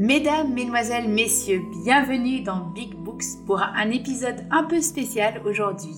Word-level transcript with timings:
Mesdames, 0.00 0.54
Mesdemoiselles, 0.54 1.08
Messieurs, 1.08 1.64
bienvenue 1.82 2.42
dans 2.42 2.70
Big 2.70 2.94
Books 2.94 3.24
pour 3.46 3.60
un 3.60 3.90
épisode 3.90 4.46
un 4.52 4.62
peu 4.62 4.80
spécial 4.80 5.42
aujourd'hui. 5.44 5.96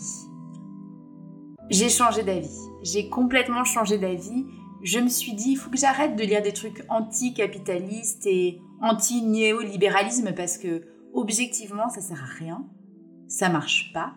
J'ai 1.69 1.91
changé 1.91 2.23
d'avis, 2.23 2.49
j'ai 2.83 3.11
complètement 3.11 3.63
changé 3.65 3.99
d'avis. 3.99 4.47
Je 4.83 5.01
me 5.01 5.11
suis 5.11 5.35
dit, 5.35 5.51
il 5.51 5.57
faut 5.57 5.69
que 5.69 5.77
j'arrête 5.77 6.17
de 6.17 6.23
lire 6.23 6.41
des 6.41 6.55
trucs 6.55 6.83
anti-capitalistes 6.89 8.27
et 8.27 8.63
anti-néolibéralisme 8.81 10.33
parce 10.35 10.57
que, 10.57 10.81
objectivement, 11.13 11.91
ça 11.91 12.01
sert 12.01 12.23
à 12.23 12.39
rien, 12.39 12.67
ça 13.29 13.51
marche 13.51 13.93
pas. 13.93 14.15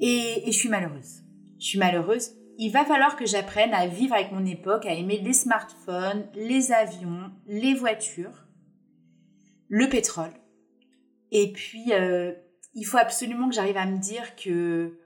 Et, 0.00 0.42
et 0.48 0.50
je 0.50 0.58
suis 0.58 0.68
malheureuse. 0.68 1.22
Je 1.60 1.66
suis 1.66 1.78
malheureuse 1.78 2.32
il 2.58 2.72
va 2.72 2.84
falloir 2.84 3.16
que 3.16 3.26
j'apprenne 3.26 3.74
à 3.74 3.86
vivre 3.86 4.14
avec 4.14 4.32
mon 4.32 4.44
époque, 4.46 4.86
à 4.86 4.94
aimer 4.94 5.20
les 5.22 5.34
smartphones, 5.34 6.26
les 6.34 6.72
avions, 6.72 7.30
les 7.46 7.74
voitures, 7.74 8.45
le 9.68 9.88
pétrole. 9.88 10.32
Et 11.30 11.52
puis, 11.52 11.92
euh, 11.92 12.32
il 12.74 12.84
faut 12.84 12.98
absolument 12.98 13.48
que 13.48 13.54
j'arrive 13.54 13.76
à 13.76 13.86
me 13.86 13.98
dire 13.98 14.36
que 14.36 14.98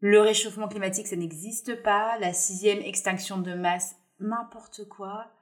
le 0.00 0.20
réchauffement 0.20 0.68
climatique, 0.68 1.06
ça 1.06 1.16
n'existe 1.16 1.82
pas, 1.82 2.18
la 2.18 2.32
sixième 2.32 2.80
extinction 2.80 3.38
de 3.38 3.54
masse, 3.54 3.96
n'importe 4.20 4.88
quoi, 4.88 5.32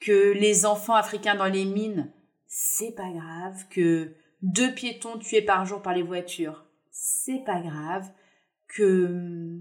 que 0.00 0.32
les 0.32 0.66
enfants 0.66 0.94
africains 0.94 1.34
dans 1.34 1.46
les 1.46 1.64
mines, 1.64 2.12
c'est 2.46 2.94
pas 2.94 3.10
grave, 3.10 3.66
que 3.70 4.14
deux 4.42 4.74
piétons 4.74 5.18
tués 5.18 5.42
par 5.42 5.64
jour 5.64 5.80
par 5.80 5.94
les 5.94 6.02
voitures, 6.02 6.66
c'est 6.90 7.42
pas 7.44 7.60
grave, 7.60 8.10
que 8.68 9.58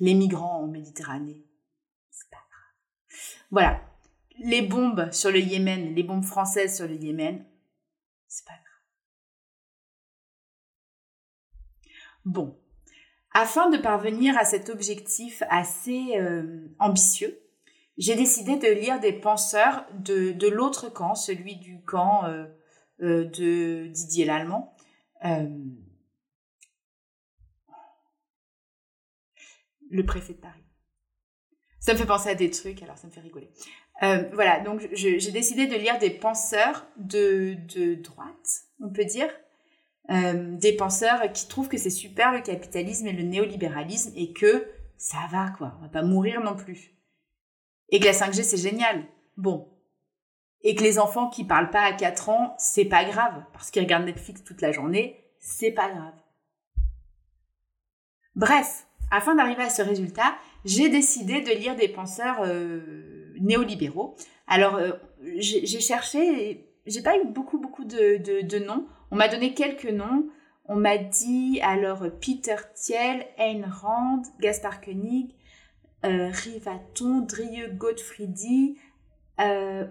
les 0.00 0.14
migrants 0.14 0.62
en 0.62 0.66
Méditerranée. 0.66 1.46
C'est 2.10 2.30
pas 2.30 2.36
grave. 2.36 3.18
Voilà. 3.50 3.93
Les 4.38 4.62
bombes 4.62 5.10
sur 5.12 5.30
le 5.30 5.38
Yémen, 5.38 5.94
les 5.94 6.02
bombes 6.02 6.24
françaises 6.24 6.76
sur 6.76 6.88
le 6.88 6.96
Yémen, 6.96 7.44
c'est 8.26 8.44
pas 8.44 8.52
grave. 8.52 8.62
Bon. 12.24 12.58
Afin 13.32 13.68
de 13.68 13.78
parvenir 13.78 14.36
à 14.38 14.44
cet 14.44 14.68
objectif 14.70 15.42
assez 15.50 16.16
euh, 16.18 16.68
ambitieux, 16.78 17.40
j'ai 17.96 18.16
décidé 18.16 18.56
de 18.56 18.68
lire 18.68 19.00
des 19.00 19.12
penseurs 19.12 19.86
de, 19.92 20.48
l'autre 20.48 20.88
camp, 20.88 21.14
celui 21.14 21.56
du 21.56 21.82
camp 21.82 22.24
euh, 22.24 22.46
euh, 23.02 23.24
de 23.24 23.86
Didier 23.88 24.24
Lallemand. 24.24 24.76
le 29.90 30.04
préfet 30.04 30.34
de 30.34 30.40
Paris. 30.40 30.64
Ça 31.78 31.92
me 31.92 31.98
fait 31.98 32.06
penser 32.06 32.28
à 32.30 32.34
des 32.34 32.50
trucs, 32.50 32.82
alors 32.82 32.98
ça 32.98 33.06
me 33.06 33.12
fait 33.12 33.20
rigoler. 33.20 33.50
Euh, 34.02 34.24
voilà, 34.32 34.60
donc 34.60 34.88
j'ai 34.92 35.30
décidé 35.30 35.66
de 35.66 35.76
lire 35.76 35.98
des 35.98 36.10
penseurs 36.10 36.86
de, 36.96 37.56
de 37.74 37.94
droite, 37.94 38.64
on 38.80 38.90
peut 38.90 39.04
dire, 39.04 39.28
euh, 40.10 40.56
des 40.56 40.74
penseurs 40.74 41.32
qui 41.32 41.46
trouvent 41.48 41.68
que 41.68 41.78
c'est 41.78 41.90
super 41.90 42.32
le 42.32 42.40
capitalisme 42.40 43.06
et 43.06 43.12
le 43.12 43.22
néolibéralisme 43.22 44.12
et 44.16 44.32
que 44.32 44.68
ça 44.98 45.18
va 45.30 45.50
quoi, 45.56 45.74
on 45.78 45.82
va 45.82 45.88
pas 45.88 46.02
mourir 46.02 46.40
non 46.40 46.56
plus. 46.56 46.92
Et 47.90 48.00
que 48.00 48.04
la 48.04 48.12
5G 48.12 48.42
c'est 48.42 48.56
génial. 48.56 49.04
Bon. 49.36 49.70
Et 50.62 50.74
que 50.74 50.82
les 50.82 50.98
enfants 50.98 51.28
qui 51.28 51.44
parlent 51.44 51.70
pas 51.70 51.82
à 51.82 51.92
4 51.92 52.30
ans, 52.30 52.54
c'est 52.58 52.86
pas 52.86 53.04
grave, 53.04 53.44
parce 53.52 53.70
qu'ils 53.70 53.82
regardent 53.82 54.06
Netflix 54.06 54.42
toute 54.42 54.60
la 54.60 54.72
journée, 54.72 55.24
c'est 55.38 55.70
pas 55.70 55.90
grave. 55.90 56.14
Bref, 58.34 58.86
afin 59.10 59.34
d'arriver 59.34 59.62
à 59.62 59.70
ce 59.70 59.82
résultat, 59.82 60.34
j'ai 60.64 60.88
décidé 60.88 61.40
de 61.42 61.50
lire 61.50 61.76
des 61.76 61.88
penseurs 61.88 62.42
euh, 62.42 63.23
néolibéraux. 63.40 64.16
Alors, 64.46 64.76
euh, 64.76 64.92
j'ai 65.36 65.80
cherché, 65.80 66.68
j'ai 66.86 67.02
pas 67.02 67.16
eu 67.16 67.24
beaucoup, 67.26 67.58
beaucoup 67.58 67.84
de, 67.84 68.58
noms. 68.64 68.86
On 69.10 69.16
m'a 69.16 69.28
donné 69.28 69.54
quelques 69.54 69.90
noms. 69.90 70.26
On 70.66 70.76
m'a 70.76 70.96
dit 70.96 71.60
alors 71.62 72.04
Peter 72.20 72.56
Thiel, 72.74 73.26
Ayn 73.36 73.66
Rand, 73.66 74.22
Gaspard 74.40 74.80
Koenig, 74.80 75.34
euh, 76.04 76.30
Rivaton, 76.32 77.20
Drieux 77.20 77.68
Godfriedi, 77.68 78.78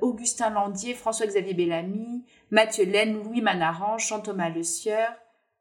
Augustin 0.02 0.50
Landier, 0.52 0.94
François-Xavier 0.94 1.54
Bellamy, 1.54 2.26
Mathieu 2.50 2.86
Laine, 2.86 3.22
Louis 3.22 3.42
Manaran, 3.42 3.98
Jean-Thomas 3.98 4.50
Le 4.50 4.64
Sieur, 4.64 5.12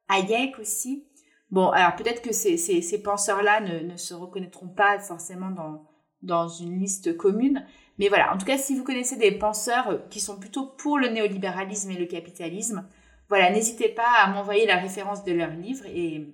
Hayek 0.09 0.59
aussi. 0.59 1.05
Bon, 1.51 1.69
alors 1.69 1.97
peut-être 1.97 2.23
que 2.23 2.33
ces, 2.33 2.57
ces, 2.57 3.03
penseurs-là 3.03 3.61
ne, 3.61 3.97
se 3.97 4.15
reconnaîtront 4.15 4.69
pas 4.69 4.99
forcément 4.99 5.51
dans, 5.51 5.85
dans 6.23 6.49
une 6.49 6.79
liste 6.79 7.17
commune. 7.17 7.67
Mais 7.99 8.09
voilà, 8.09 8.35
en 8.35 8.39
tout 8.39 8.47
cas, 8.47 8.59
si 8.59 8.77
vous 8.77 8.85
connaissez 8.85 9.17
des 9.17 9.33
penseurs 9.33 10.01
qui 10.09 10.21
sont 10.21 10.39
plutôt 10.39 10.67
pour 10.67 10.99
le 10.99 11.09
néolibéralisme 11.09 11.91
et 11.91 11.99
le 11.99 12.07
capitalisme, 12.07 12.87
voilà, 13.29 13.51
n'hésitez 13.51 13.89
pas 13.89 14.11
à 14.19 14.31
m'envoyer 14.31 14.67
la 14.67 14.77
référence 14.77 15.25
de 15.25 15.33
leurs 15.33 15.55
livres 15.55 15.87
et, 15.87 16.27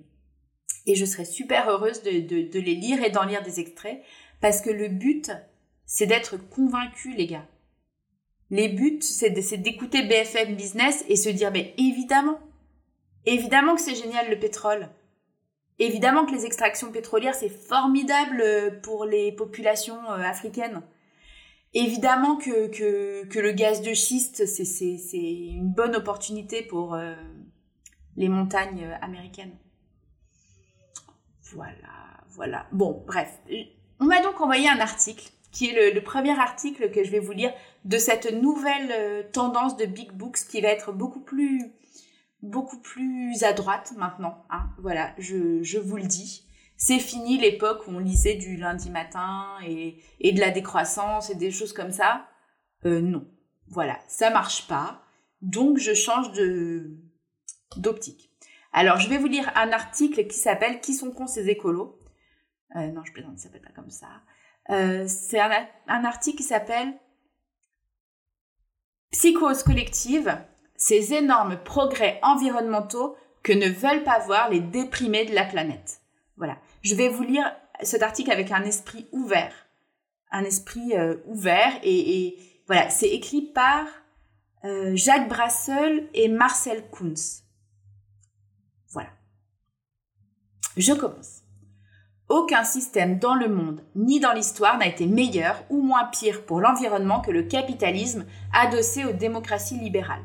et 0.85 0.95
je 0.95 1.05
serai 1.05 1.25
super 1.25 1.69
heureuse 1.69 2.03
de, 2.03 2.19
de, 2.19 2.49
de 2.49 2.59
les 2.59 2.75
lire 2.75 3.03
et 3.03 3.09
d'en 3.09 3.25
lire 3.25 3.43
des 3.43 3.59
extraits 3.59 4.01
parce 4.41 4.61
que 4.61 4.69
le 4.69 4.87
but, 4.87 5.31
c'est 5.85 6.07
d'être 6.07 6.37
convaincu, 6.37 7.13
les 7.13 7.27
gars. 7.27 7.47
Les 8.51 8.67
buts, 8.67 9.01
c'est 9.01 9.29
d'écouter 9.29 10.03
BFM 10.03 10.55
Business 10.55 11.05
et 11.07 11.15
se 11.15 11.29
dire, 11.29 11.51
mais 11.51 11.73
évidemment, 11.77 12.39
évidemment 13.25 13.75
que 13.75 13.81
c'est 13.81 13.95
génial 13.95 14.29
le 14.29 14.39
pétrole. 14.39 14.89
Évidemment 15.79 16.25
que 16.25 16.33
les 16.33 16.45
extractions 16.45 16.91
pétrolières, 16.91 17.33
c'est 17.33 17.49
formidable 17.49 18.41
euh, 18.41 18.69
pour 18.83 19.05
les 19.05 19.31
populations 19.31 20.03
euh, 20.11 20.17
africaines. 20.17 20.81
Évidemment 21.73 22.35
que, 22.35 23.39
le 23.39 23.51
gaz 23.53 23.81
de 23.81 23.93
schiste, 23.93 24.45
c'est 24.45 25.23
une 25.23 25.71
bonne 25.71 25.95
opportunité 25.95 26.63
pour 26.63 26.95
euh, 26.95 27.13
les 28.17 28.27
montagnes 28.27 28.89
américaines. 29.01 29.55
Voilà, 31.53 31.73
voilà. 32.27 32.65
Bon, 32.71 33.03
bref. 33.07 33.39
On 33.99 34.05
m'a 34.05 34.21
donc 34.21 34.41
envoyé 34.41 34.67
un 34.67 34.79
article, 34.79 35.31
qui 35.51 35.69
est 35.69 35.93
le, 35.93 36.01
premier 36.01 36.37
article 36.37 36.91
que 36.91 37.03
je 37.03 37.11
vais 37.11 37.19
vous 37.19 37.31
lire 37.31 37.53
de 37.85 37.97
cette 37.97 38.33
nouvelle 38.33 39.29
tendance 39.31 39.77
de 39.77 39.85
Big 39.85 40.11
Books 40.11 40.39
qui 40.49 40.61
va 40.61 40.69
être 40.69 40.91
beaucoup 40.91 41.21
plus 41.21 41.71
beaucoup 42.41 42.79
plus 42.79 43.43
à 43.43 43.53
droite 43.53 43.93
maintenant. 43.97 44.45
Hein. 44.49 44.69
Voilà, 44.79 45.13
je, 45.17 45.61
je 45.63 45.77
vous 45.79 45.97
le 45.97 46.03
dis. 46.07 46.45
C'est 46.77 46.99
fini 46.99 47.37
l'époque 47.37 47.87
où 47.87 47.91
on 47.91 47.99
lisait 47.99 48.35
du 48.35 48.55
lundi 48.55 48.89
matin 48.89 49.57
et, 49.65 50.01
et 50.21 50.31
de 50.31 50.39
la 50.39 50.49
décroissance 50.49 51.29
et 51.29 51.35
des 51.35 51.51
choses 51.51 51.73
comme 51.73 51.91
ça. 51.91 52.27
Euh, 52.85 53.01
non. 53.01 53.29
Voilà, 53.67 53.99
ça 54.07 54.29
marche 54.29 54.67
pas. 54.67 55.03
Donc 55.41 55.77
je 55.77 55.93
change 55.93 56.31
de 56.31 56.97
d'optique. 57.75 58.31
Alors 58.71 58.97
je 58.97 59.09
vais 59.09 59.17
vous 59.17 59.27
lire 59.27 59.51
un 59.55 59.71
article 59.71 60.25
qui 60.27 60.37
s'appelle 60.37 60.79
Qui 60.79 60.93
sont 60.93 61.11
cons 61.11 61.27
ces 61.27 61.49
écolos? 61.49 61.99
Euh, 62.75 62.91
Non, 62.91 63.03
je 63.03 63.11
plaisante, 63.11 63.37
ça 63.37 63.43
s'appelle 63.43 63.61
pas 63.61 63.73
comme 63.73 63.89
ça. 63.89 64.07
Euh, 64.69 65.05
c'est 65.07 65.39
un, 65.39 65.51
un 65.87 66.05
article 66.05 66.37
qui 66.37 66.43
s'appelle 66.43 66.93
Psychose 69.11 69.63
collective, 69.63 70.37
ces 70.79 71.13
énormes 71.13 71.57
progrès 71.57 72.19
environnementaux 72.23 73.15
que 73.43 73.53
ne 73.53 73.67
veulent 73.67 74.03
pas 74.03 74.19
voir 74.19 74.49
les 74.49 74.61
déprimés 74.61 75.25
de 75.25 75.35
la 75.35 75.43
planète. 75.43 76.01
Voilà. 76.37 76.57
Je 76.81 76.95
vais 76.95 77.09
vous 77.09 77.23
lire 77.23 77.45
cet 77.83 78.01
article 78.01 78.31
avec 78.31 78.51
un 78.51 78.63
esprit 78.63 79.07
ouvert. 79.11 79.53
Un 80.31 80.43
esprit 80.43 80.93
euh, 80.93 81.17
ouvert 81.25 81.73
et, 81.83 82.37
voilà, 82.65 82.89
c'est 82.89 83.09
écrit 83.09 83.41
par 83.41 83.85
euh, 84.63 84.95
Jacques 84.95 85.27
Brassel 85.27 86.07
et 86.13 86.29
Marcel 86.29 86.83
Kunz. 86.91 87.43
Voilà. 88.91 89.09
Je 90.77 90.93
commence. 90.93 91.41
Aucun 92.29 92.63
système 92.63 93.17
dans 93.17 93.33
le 93.33 93.49
monde 93.49 93.81
ni 93.95 94.19
dans 94.19 94.33
l'histoire 94.33 94.77
n'a 94.77 94.87
été 94.87 95.07
meilleur 95.07 95.63
ou 95.69 95.81
moins 95.81 96.05
pire 96.05 96.45
pour 96.45 96.61
l'environnement 96.61 97.21
que 97.21 97.31
le 97.31 97.43
capitalisme 97.43 98.25
adossé 98.53 99.03
aux 99.03 99.13
démocraties 99.13 99.79
libérales. 99.79 100.23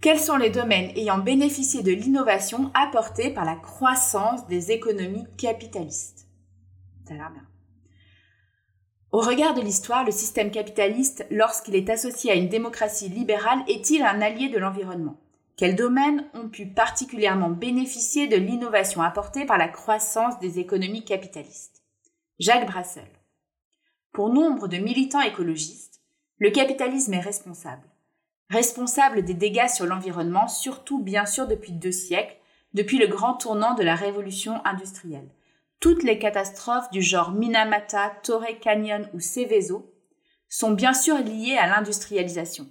Quels 0.00 0.18
sont 0.18 0.36
les 0.36 0.48
domaines 0.48 0.96
ayant 0.96 1.18
bénéficié 1.18 1.82
de 1.82 1.92
l'innovation 1.92 2.70
apportée 2.72 3.28
par 3.28 3.44
la 3.44 3.56
croissance 3.56 4.46
des 4.46 4.72
économies 4.72 5.26
capitalistes? 5.36 6.26
Ça 7.06 7.12
a 7.12 7.16
l'air 7.18 7.30
bien. 7.30 7.46
Au 9.12 9.20
regard 9.20 9.52
de 9.52 9.60
l'histoire, 9.60 10.06
le 10.06 10.12
système 10.12 10.50
capitaliste, 10.50 11.26
lorsqu'il 11.30 11.74
est 11.74 11.90
associé 11.90 12.30
à 12.30 12.34
une 12.34 12.48
démocratie 12.48 13.10
libérale, 13.10 13.62
est-il 13.68 14.02
un 14.02 14.22
allié 14.22 14.48
de 14.48 14.58
l'environnement? 14.58 15.20
Quels 15.58 15.76
domaines 15.76 16.24
ont 16.32 16.48
pu 16.48 16.64
particulièrement 16.64 17.50
bénéficier 17.50 18.26
de 18.26 18.36
l'innovation 18.36 19.02
apportée 19.02 19.44
par 19.44 19.58
la 19.58 19.68
croissance 19.68 20.38
des 20.38 20.60
économies 20.60 21.04
capitalistes? 21.04 21.82
Jacques 22.38 22.66
Brassel. 22.66 23.04
Pour 24.12 24.32
nombre 24.32 24.66
de 24.66 24.78
militants 24.78 25.20
écologistes, 25.20 26.00
le 26.38 26.48
capitalisme 26.48 27.12
est 27.12 27.20
responsable 27.20 27.86
responsable 28.50 29.24
des 29.24 29.34
dégâts 29.34 29.68
sur 29.68 29.86
l'environnement, 29.86 30.48
surtout 30.48 31.02
bien 31.02 31.24
sûr 31.24 31.46
depuis 31.46 31.72
deux 31.72 31.92
siècles, 31.92 32.36
depuis 32.74 32.98
le 32.98 33.06
grand 33.06 33.34
tournant 33.34 33.74
de 33.74 33.82
la 33.82 33.94
révolution 33.94 34.64
industrielle. 34.66 35.28
Toutes 35.78 36.02
les 36.02 36.18
catastrophes 36.18 36.90
du 36.90 37.00
genre 37.00 37.32
Minamata, 37.32 38.12
Torrey 38.22 38.58
Canyon 38.58 39.08
ou 39.14 39.20
Seveso 39.20 39.90
sont 40.48 40.72
bien 40.72 40.92
sûr 40.92 41.16
liées 41.18 41.56
à 41.56 41.68
l'industrialisation. 41.68 42.68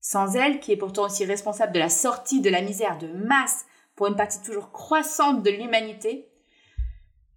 Sans 0.00 0.36
elle, 0.36 0.60
qui 0.60 0.72
est 0.72 0.76
pourtant 0.76 1.06
aussi 1.06 1.24
responsable 1.24 1.72
de 1.72 1.80
la 1.80 1.88
sortie 1.88 2.40
de 2.40 2.50
la 2.50 2.62
misère 2.62 2.98
de 2.98 3.08
masse 3.08 3.66
pour 3.96 4.06
une 4.06 4.16
partie 4.16 4.42
toujours 4.42 4.70
croissante 4.70 5.42
de 5.42 5.50
l'humanité, 5.50 6.28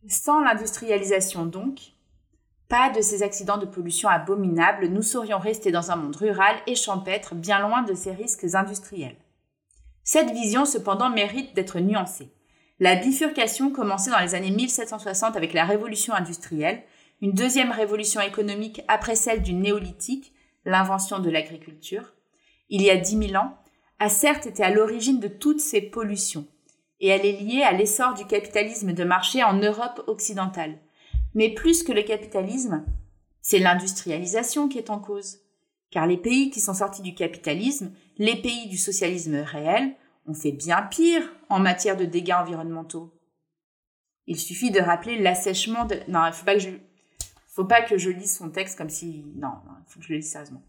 sans 0.07 0.41
l'industrialisation 0.41 1.45
donc, 1.45 1.79
pas 2.71 2.89
de 2.89 3.01
ces 3.01 3.21
accidents 3.21 3.57
de 3.57 3.65
pollution 3.65 4.07
abominables, 4.07 4.87
nous 4.87 5.01
serions 5.01 5.39
restés 5.39 5.73
dans 5.73 5.91
un 5.91 5.97
monde 5.97 6.15
rural 6.15 6.55
et 6.67 6.75
champêtre, 6.75 7.35
bien 7.35 7.59
loin 7.59 7.81
de 7.81 7.93
ces 7.93 8.13
risques 8.13 8.55
industriels. 8.55 9.17
Cette 10.05 10.31
vision, 10.31 10.63
cependant, 10.63 11.09
mérite 11.09 11.53
d'être 11.53 11.81
nuancée. 11.81 12.31
La 12.79 12.95
bifurcation 12.95 13.71
commençait 13.71 14.09
dans 14.09 14.21
les 14.21 14.35
années 14.35 14.51
1760 14.51 15.35
avec 15.35 15.51
la 15.51 15.65
révolution 15.65 16.13
industrielle, 16.13 16.81
une 17.21 17.33
deuxième 17.33 17.71
révolution 17.71 18.21
économique 18.21 18.81
après 18.87 19.15
celle 19.15 19.41
du 19.41 19.51
néolithique, 19.51 20.31
l'invention 20.63 21.19
de 21.19 21.29
l'agriculture, 21.29 22.13
il 22.69 22.81
y 22.81 22.89
a 22.89 22.95
dix 22.95 23.17
mille 23.17 23.35
ans, 23.35 23.57
a 23.99 24.07
certes 24.07 24.47
été 24.47 24.63
à 24.63 24.69
l'origine 24.69 25.19
de 25.19 25.27
toutes 25.27 25.59
ces 25.59 25.81
pollutions, 25.81 26.47
et 27.01 27.09
elle 27.09 27.25
est 27.25 27.33
liée 27.41 27.63
à 27.63 27.73
l'essor 27.73 28.13
du 28.13 28.25
capitalisme 28.25 28.93
de 28.93 29.03
marché 29.03 29.43
en 29.43 29.55
Europe 29.55 30.05
occidentale. 30.07 30.77
Mais 31.33 31.49
plus 31.49 31.83
que 31.83 31.91
le 31.91 32.03
capitalisme, 32.03 32.85
c'est 33.41 33.59
l'industrialisation 33.59 34.67
qui 34.67 34.77
est 34.77 34.89
en 34.89 34.99
cause. 34.99 35.39
Car 35.89 36.07
les 36.07 36.17
pays 36.17 36.49
qui 36.49 36.61
sont 36.61 36.73
sortis 36.73 37.01
du 37.01 37.13
capitalisme, 37.13 37.93
les 38.17 38.41
pays 38.41 38.67
du 38.67 38.77
socialisme 38.77 39.35
réel, 39.35 39.95
ont 40.27 40.33
fait 40.33 40.51
bien 40.51 40.81
pire 40.83 41.23
en 41.49 41.59
matière 41.59 41.97
de 41.97 42.05
dégâts 42.05 42.33
environnementaux. 42.33 43.13
Il 44.27 44.37
suffit 44.37 44.71
de 44.71 44.79
rappeler 44.79 45.19
l'assèchement 45.19 45.85
de... 45.85 45.99
Non, 46.07 46.27
il 46.27 46.33
faut 46.33 46.45
faut 47.47 47.65
pas 47.65 47.81
que 47.81 47.97
je 47.97 48.09
lise 48.09 48.37
son 48.37 48.49
texte 48.49 48.77
comme 48.77 48.89
si... 48.89 49.25
Non, 49.35 49.53
il 49.65 49.91
faut 49.91 49.99
que 49.99 50.05
je 50.05 50.11
le 50.11 50.17
lise 50.17 50.31
sérieusement. 50.31 50.63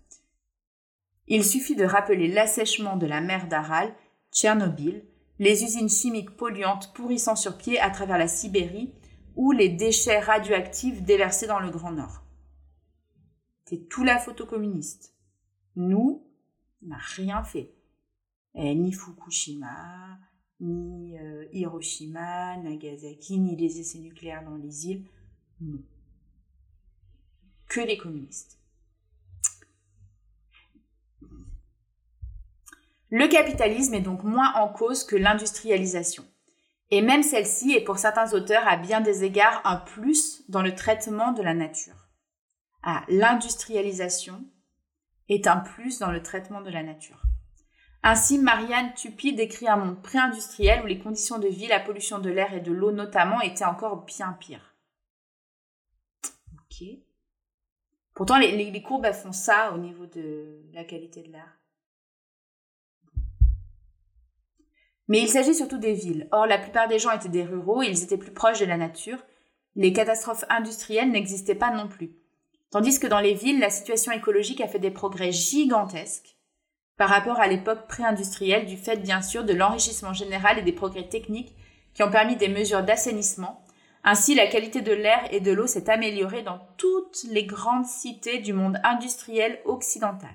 Il 1.29 1.45
suffit 1.45 1.77
de 1.77 1.85
rappeler 1.85 2.29
l'assèchement 2.29 2.97
de 2.97 3.07
la 3.07 3.21
mer 3.21 3.47
d'Aral, 3.47 3.95
Tchernobyl, 4.33 5.05
les 5.39 5.63
usines 5.65 5.89
chimiques 5.89 6.37
polluantes 6.37 6.93
pourrissant 6.95 7.37
sur 7.37 7.57
pied 7.57 7.79
à 7.79 7.91
travers 7.91 8.19
la 8.19 8.29
Sibérie 8.29 8.93
ou 9.37 9.53
les 9.53 9.69
déchets 9.69 10.21
radioactifs 10.21 11.03
déversés 11.03 11.47
dans 11.47 11.61
le 11.61 11.71
Grand 11.71 11.93
Nord. 11.93 12.23
C'est 13.65 13.89
tout 13.89 14.05
la 14.05 14.19
photo 14.19 14.47
communiste. 14.47 15.15
Nous, 15.77 16.27
on 16.83 16.89
n'a 16.89 16.99
rien 16.99 17.43
fait. 17.43 17.73
Eh, 18.55 18.75
ni 18.75 18.93
Fukushima, 18.93 20.19
ni 20.61 21.19
euh, 21.19 21.47
Hiroshima, 21.53 22.57
Nagasaki, 22.59 23.39
ni 23.39 23.57
les 23.57 23.81
essais 23.81 23.99
nucléaires 23.99 24.45
dans 24.45 24.57
les 24.57 24.89
îles. 24.89 25.07
Non. 25.61 25.83
Que 27.69 27.81
les 27.81 27.97
communistes. 27.97 28.59
Le 33.09 33.29
capitalisme 33.29 33.95
est 33.95 34.01
donc 34.01 34.25
moins 34.25 34.55
en 34.55 34.69
cause 34.69 35.05
que 35.05 35.17
l'industrialisation. 35.17 36.25
Et 36.93 37.01
même 37.01 37.23
celle-ci 37.23 37.73
est 37.73 37.85
pour 37.85 37.97
certains 37.97 38.35
auteurs 38.35 38.69
à 38.69 38.77
bien 38.77 39.01
des 39.01 39.25
égards 39.25 39.63
un 39.65 39.77
plus 39.77 40.43
dans 40.51 40.61
le 40.61 40.75
traitement 40.75 41.33
de 41.33 41.41
la 41.43 41.55
nature. 41.55 42.11
Ah, 42.83 43.03
l'industrialisation 43.09 44.45
est 45.31 45.47
un 45.47 45.57
plus 45.57 46.01
dans 46.01 46.11
le 46.11 46.23
traitement 46.23 46.61
de 46.61 46.69
la 46.69 46.83
nature. 46.83 47.23
Ainsi, 48.03 48.39
Marianne 48.39 48.93
Tupy 48.93 49.33
décrit 49.33 49.69
un 49.69 49.77
monde 49.77 50.03
pré-industriel 50.03 50.83
où 50.83 50.87
les 50.87 50.99
conditions 50.99 51.39
de 51.39 51.49
vie, 51.49 51.67
la 51.67 51.81
pollution 51.81 52.19
de 52.19 52.29
l'air 52.29 52.53
et 52.53 52.61
de 52.61 52.73
l'eau 52.73 52.93
notamment 52.93 53.41
étaient 53.41 53.65
encore 53.65 54.05
bien 54.05 54.35
pires. 54.35 54.77
Ok. 56.53 56.87
Pourtant, 58.13 58.37
les, 58.37 58.83
courbes 58.83 59.11
font 59.13 59.33
ça 59.33 59.73
au 59.73 59.79
niveau 59.79 60.05
de 60.05 60.69
la 60.75 60.85
qualité 60.85 61.23
de 61.23 61.33
l'air. 61.33 61.62
Mais 65.09 65.21
il 65.21 65.29
s'agit 65.29 65.55
surtout 65.55 65.79
des 65.79 65.95
villes. 65.95 66.29
Or, 66.33 66.47
la 66.47 66.59
plupart 66.59 66.89
des 66.89 66.99
gens 66.99 67.11
étaient 67.11 67.29
des 67.29 67.45
ruraux, 67.45 67.83
ils 67.83 68.03
étaient 68.03 68.17
plus 68.17 68.33
proches 68.33 68.61
de 68.61 68.67
la 68.67 68.77
nature. 68.77 69.19
Les 69.75 69.93
catastrophes 69.93 70.45
industrielles 70.49 71.11
n'existaient 71.11 71.55
pas 71.55 71.71
non 71.71 71.89
plus. 71.89 72.13
Tandis 72.71 72.99
que 72.99 73.07
dans 73.07 73.21
les 73.21 73.35
villes, 73.35 73.61
la 73.61 73.71
situation 73.71 74.13
écologique 74.13 74.61
a 74.61 74.69
fait 74.69 74.79
des 74.79 74.91
progrès 74.91 75.33
gigantesques 75.33 76.37
par 76.97 77.09
rapport 77.09 77.41
à 77.41 77.49
l'époque 77.49 77.87
pré-industrielle 77.89 78.67
du 78.67 78.77
fait 78.77 78.97
bien 78.97 79.23
sûr 79.23 79.45
de 79.45 79.53
l'enrichissement 79.53 80.13
général 80.13 80.59
et 80.59 80.63
des 80.63 80.73
progrès 80.73 81.09
techniques 81.09 81.55
qui 81.95 82.03
ont 82.03 82.11
permis 82.11 82.37
des 82.37 82.49
mesures 82.49 82.83
d'assainissement. 82.83 83.65
Ainsi, 84.05 84.35
la 84.35 84.47
qualité 84.47 84.81
de 84.81 84.93
l'air 84.93 85.23
et 85.31 85.41
de 85.41 85.53
l'eau 85.53 85.67
s'est 85.67 85.91
améliorée 85.91 86.43
dans 86.43 86.61
toutes 86.77 87.25
les 87.31 87.45
grandes 87.45 87.87
cités 87.87 88.39
du 88.39 88.53
monde 88.53 88.79
industriel 88.85 89.61
occidental. 89.65 90.31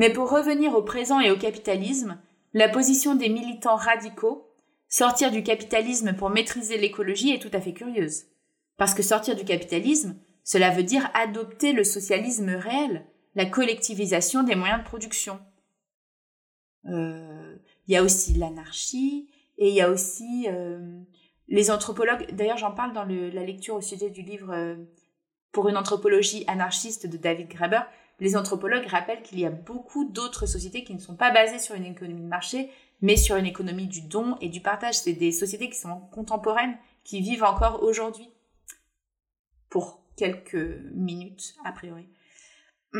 Mais 0.00 0.10
pour 0.10 0.30
revenir 0.30 0.74
au 0.74 0.80
présent 0.80 1.20
et 1.20 1.30
au 1.30 1.36
capitalisme, 1.36 2.18
la 2.54 2.70
position 2.70 3.16
des 3.16 3.28
militants 3.28 3.76
radicaux, 3.76 4.50
sortir 4.88 5.30
du 5.30 5.42
capitalisme 5.42 6.14
pour 6.14 6.30
maîtriser 6.30 6.78
l'écologie 6.78 7.32
est 7.32 7.38
tout 7.38 7.54
à 7.54 7.60
fait 7.60 7.74
curieuse. 7.74 8.22
Parce 8.78 8.94
que 8.94 9.02
sortir 9.02 9.36
du 9.36 9.44
capitalisme, 9.44 10.16
cela 10.42 10.70
veut 10.70 10.84
dire 10.84 11.10
adopter 11.12 11.74
le 11.74 11.84
socialisme 11.84 12.48
réel, 12.48 13.04
la 13.34 13.44
collectivisation 13.44 14.42
des 14.42 14.54
moyens 14.54 14.80
de 14.80 14.88
production. 14.88 15.38
Euh, 16.86 17.56
il 17.86 17.92
y 17.92 17.96
a 17.98 18.02
aussi 18.02 18.32
l'anarchie 18.32 19.28
et 19.58 19.68
il 19.68 19.74
y 19.74 19.82
a 19.82 19.90
aussi 19.90 20.46
euh, 20.48 20.98
les 21.48 21.70
anthropologues. 21.70 22.26
D'ailleurs, 22.32 22.56
j'en 22.56 22.72
parle 22.72 22.94
dans 22.94 23.04
la 23.04 23.44
lecture 23.44 23.74
au 23.74 23.82
sujet 23.82 24.08
du 24.08 24.22
livre 24.22 24.50
euh, 24.50 24.76
Pour 25.52 25.68
une 25.68 25.76
anthropologie 25.76 26.44
anarchiste 26.46 27.06
de 27.06 27.18
David 27.18 27.48
Graeber 27.48 27.82
les 28.20 28.36
anthropologues 28.36 28.86
rappellent 28.86 29.22
qu'il 29.22 29.40
y 29.40 29.46
a 29.46 29.50
beaucoup 29.50 30.04
d'autres 30.04 30.46
sociétés 30.46 30.84
qui 30.84 30.94
ne 30.94 31.00
sont 31.00 31.16
pas 31.16 31.30
basées 31.30 31.58
sur 31.58 31.74
une 31.74 31.86
économie 31.86 32.22
de 32.22 32.26
marché, 32.26 32.70
mais 33.00 33.16
sur 33.16 33.36
une 33.36 33.46
économie 33.46 33.86
du 33.86 34.02
don 34.02 34.36
et 34.40 34.48
du 34.48 34.60
partage. 34.60 34.98
C'est 34.98 35.14
des 35.14 35.32
sociétés 35.32 35.70
qui 35.70 35.78
sont 35.78 36.00
contemporaines, 36.12 36.76
qui 37.02 37.22
vivent 37.22 37.44
encore 37.44 37.82
aujourd'hui. 37.82 38.28
Pour 39.70 40.02
quelques 40.16 40.82
minutes, 40.94 41.54
a 41.64 41.72
priori. 41.72 42.08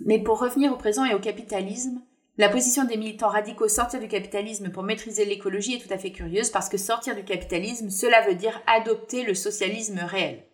Mais 0.00 0.18
pour 0.18 0.40
revenir 0.40 0.72
au 0.72 0.76
présent 0.76 1.04
et 1.04 1.14
au 1.14 1.20
capitalisme, 1.20 2.02
la 2.36 2.48
position 2.48 2.84
des 2.84 2.96
militants 2.96 3.28
radicaux 3.28 3.68
sortir 3.68 4.00
du 4.00 4.08
capitalisme 4.08 4.70
pour 4.70 4.82
maîtriser 4.82 5.24
l'écologie 5.24 5.74
est 5.74 5.86
tout 5.86 5.92
à 5.92 5.98
fait 5.98 6.10
curieuse 6.10 6.50
parce 6.50 6.68
que 6.68 6.78
sortir 6.78 7.14
du 7.14 7.22
capitalisme, 7.22 7.90
cela 7.90 8.26
veut 8.26 8.34
dire 8.34 8.60
adopter 8.66 9.22
le 9.22 9.34
socialisme 9.34 10.00
réel 10.00 10.44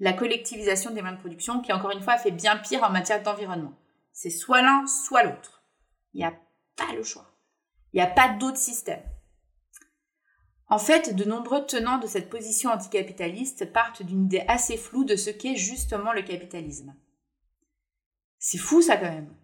la 0.00 0.14
collectivisation 0.14 0.90
des 0.90 1.02
moyens 1.02 1.18
de 1.18 1.20
production 1.20 1.60
qui, 1.60 1.72
encore 1.72 1.90
une 1.90 2.02
fois, 2.02 2.16
fait 2.16 2.30
bien 2.30 2.56
pire 2.56 2.82
en 2.82 2.90
matière 2.90 3.22
d'environnement. 3.22 3.74
C'est 4.12 4.30
soit 4.30 4.62
l'un, 4.62 4.86
soit 4.86 5.22
l'autre. 5.22 5.62
Il 6.14 6.18
n'y 6.18 6.24
a 6.24 6.34
pas 6.76 6.92
le 6.94 7.02
choix. 7.02 7.30
Il 7.92 7.96
n'y 7.96 8.02
a 8.02 8.06
pas 8.06 8.30
d'autre 8.30 8.56
système. 8.56 9.02
En 10.68 10.78
fait, 10.78 11.14
de 11.14 11.24
nombreux 11.24 11.66
tenants 11.66 11.98
de 11.98 12.06
cette 12.06 12.30
position 12.30 12.70
anticapitaliste 12.70 13.72
partent 13.72 14.02
d'une 14.02 14.24
idée 14.24 14.44
assez 14.48 14.76
floue 14.76 15.04
de 15.04 15.16
ce 15.16 15.30
qu'est 15.30 15.56
justement 15.56 16.12
le 16.12 16.22
capitalisme. 16.22 16.94
C'est 18.38 18.58
fou 18.58 18.80
ça 18.80 18.96
quand 18.96 19.10
même. 19.10 19.34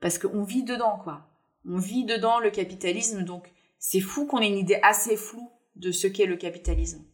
Parce 0.00 0.18
qu'on 0.18 0.42
vit 0.42 0.64
dedans, 0.64 0.98
quoi. 0.98 1.28
On 1.64 1.78
vit 1.78 2.04
dedans 2.04 2.40
le 2.40 2.50
capitalisme, 2.50 3.22
donc 3.22 3.52
c'est 3.78 4.00
fou 4.00 4.26
qu'on 4.26 4.40
ait 4.40 4.48
une 4.48 4.58
idée 4.58 4.80
assez 4.82 5.16
floue 5.16 5.50
de 5.76 5.92
ce 5.92 6.08
qu'est 6.08 6.26
le 6.26 6.36
capitalisme. 6.36 7.04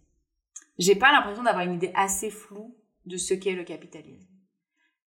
J'ai 0.78 0.94
pas 0.94 1.12
l'impression 1.12 1.42
d'avoir 1.42 1.66
une 1.66 1.74
idée 1.74 1.92
assez 1.94 2.30
floue 2.30 2.77
de 3.08 3.16
ce 3.16 3.34
qu'est 3.34 3.52
le 3.52 3.64
capitalisme. 3.64 4.28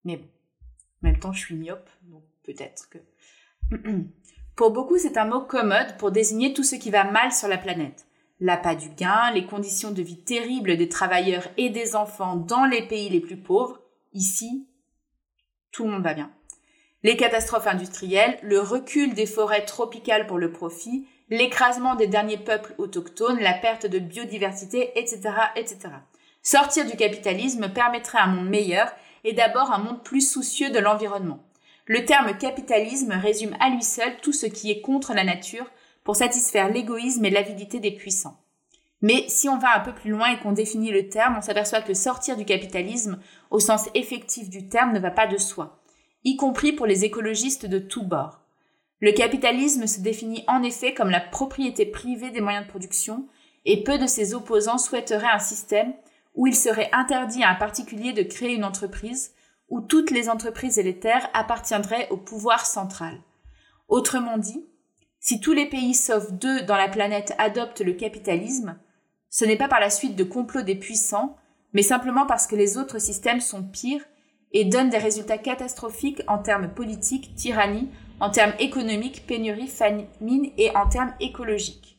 Mais 0.04 0.16
bon, 0.16 0.24
en 0.24 1.08
même 1.08 1.18
temps, 1.18 1.32
je 1.32 1.40
suis 1.40 1.54
myope, 1.54 1.88
donc 2.04 2.24
peut-être 2.42 2.88
que. 2.90 2.98
pour 4.56 4.70
beaucoup, 4.72 4.98
c'est 4.98 5.16
un 5.16 5.26
mot 5.26 5.42
commode 5.42 5.96
pour 5.98 6.10
désigner 6.10 6.52
tout 6.52 6.64
ce 6.64 6.76
qui 6.76 6.90
va 6.90 7.04
mal 7.04 7.32
sur 7.32 7.48
la 7.48 7.58
planète. 7.58 8.06
L'appât 8.40 8.74
du 8.74 8.88
gain, 8.90 9.30
les 9.32 9.44
conditions 9.44 9.90
de 9.90 10.02
vie 10.02 10.24
terribles 10.24 10.76
des 10.76 10.88
travailleurs 10.88 11.46
et 11.58 11.68
des 11.68 11.94
enfants 11.94 12.36
dans 12.36 12.64
les 12.64 12.86
pays 12.86 13.10
les 13.10 13.20
plus 13.20 13.36
pauvres. 13.36 13.80
Ici, 14.12 14.66
tout 15.72 15.84
le 15.84 15.90
monde 15.90 16.02
va 16.02 16.14
bien. 16.14 16.32
Les 17.02 17.16
catastrophes 17.16 17.66
industrielles, 17.66 18.38
le 18.42 18.60
recul 18.60 19.14
des 19.14 19.26
forêts 19.26 19.64
tropicales 19.64 20.26
pour 20.26 20.38
le 20.38 20.52
profit, 20.52 21.06
l'écrasement 21.30 21.94
des 21.94 22.06
derniers 22.06 22.38
peuples 22.38 22.74
autochtones, 22.76 23.40
la 23.40 23.54
perte 23.54 23.86
de 23.86 23.98
biodiversité, 23.98 24.98
etc., 24.98 25.30
etc. 25.56 25.78
Sortir 26.42 26.86
du 26.86 26.96
capitalisme 26.96 27.68
permettrait 27.68 28.18
un 28.18 28.28
monde 28.28 28.48
meilleur 28.48 28.90
et 29.24 29.32
d'abord 29.32 29.72
un 29.72 29.78
monde 29.78 30.02
plus 30.02 30.26
soucieux 30.26 30.70
de 30.70 30.78
l'environnement. 30.78 31.44
Le 31.86 32.04
terme 32.04 32.36
capitalisme 32.38 33.12
résume 33.12 33.56
à 33.60 33.68
lui 33.68 33.82
seul 33.82 34.16
tout 34.22 34.32
ce 34.32 34.46
qui 34.46 34.70
est 34.70 34.80
contre 34.80 35.12
la 35.12 35.24
nature 35.24 35.70
pour 36.04 36.16
satisfaire 36.16 36.70
l'égoïsme 36.70 37.24
et 37.24 37.30
l'avidité 37.30 37.80
des 37.80 37.90
puissants. 37.90 38.40
Mais 39.02 39.24
si 39.28 39.48
on 39.48 39.58
va 39.58 39.76
un 39.76 39.80
peu 39.80 39.92
plus 39.92 40.10
loin 40.10 40.32
et 40.32 40.38
qu'on 40.38 40.52
définit 40.52 40.90
le 40.90 41.08
terme, 41.08 41.36
on 41.38 41.40
s'aperçoit 41.42 41.80
que 41.82 41.94
sortir 41.94 42.36
du 42.36 42.44
capitalisme, 42.44 43.18
au 43.50 43.58
sens 43.58 43.88
effectif 43.94 44.50
du 44.50 44.68
terme, 44.68 44.92
ne 44.92 45.00
va 45.00 45.10
pas 45.10 45.26
de 45.26 45.38
soi, 45.38 45.80
y 46.24 46.36
compris 46.36 46.72
pour 46.72 46.86
les 46.86 47.04
écologistes 47.04 47.66
de 47.66 47.78
tous 47.78 48.02
bords. 48.02 48.40
Le 49.00 49.12
capitalisme 49.12 49.86
se 49.86 50.00
définit 50.00 50.44
en 50.46 50.62
effet 50.62 50.92
comme 50.92 51.08
la 51.08 51.20
propriété 51.20 51.86
privée 51.86 52.30
des 52.30 52.42
moyens 52.42 52.66
de 52.66 52.70
production, 52.70 53.26
et 53.64 53.82
peu 53.82 53.98
de 53.98 54.06
ses 54.06 54.34
opposants 54.34 54.78
souhaiteraient 54.78 55.32
un 55.32 55.38
système 55.38 55.92
où 56.34 56.46
il 56.46 56.54
serait 56.54 56.90
interdit 56.92 57.42
à 57.42 57.50
un 57.50 57.54
particulier 57.54 58.12
de 58.12 58.22
créer 58.22 58.54
une 58.54 58.64
entreprise, 58.64 59.34
où 59.68 59.80
toutes 59.80 60.10
les 60.10 60.28
entreprises 60.28 60.78
et 60.78 60.82
les 60.82 60.98
terres 60.98 61.28
appartiendraient 61.32 62.08
au 62.10 62.16
pouvoir 62.16 62.66
central. 62.66 63.20
Autrement 63.88 64.38
dit, 64.38 64.66
si 65.20 65.40
tous 65.40 65.52
les 65.52 65.66
pays 65.66 65.94
sauf 65.94 66.32
deux 66.32 66.62
dans 66.62 66.76
la 66.76 66.88
planète 66.88 67.34
adoptent 67.38 67.82
le 67.82 67.92
capitalisme, 67.92 68.78
ce 69.28 69.44
n'est 69.44 69.56
pas 69.56 69.68
par 69.68 69.80
la 69.80 69.90
suite 69.90 70.16
de 70.16 70.24
complot 70.24 70.62
des 70.62 70.74
puissants, 70.74 71.36
mais 71.72 71.82
simplement 71.82 72.26
parce 72.26 72.46
que 72.46 72.56
les 72.56 72.78
autres 72.78 72.98
systèmes 72.98 73.40
sont 73.40 73.62
pires 73.62 74.04
et 74.52 74.64
donnent 74.64 74.90
des 74.90 74.98
résultats 74.98 75.38
catastrophiques 75.38 76.22
en 76.26 76.38
termes 76.38 76.72
politiques, 76.74 77.34
tyrannie, 77.36 77.88
en 78.18 78.30
termes 78.30 78.54
économiques, 78.58 79.26
pénurie, 79.26 79.68
famine 79.68 80.50
et 80.56 80.74
en 80.76 80.88
termes 80.88 81.14
écologiques. 81.20 81.98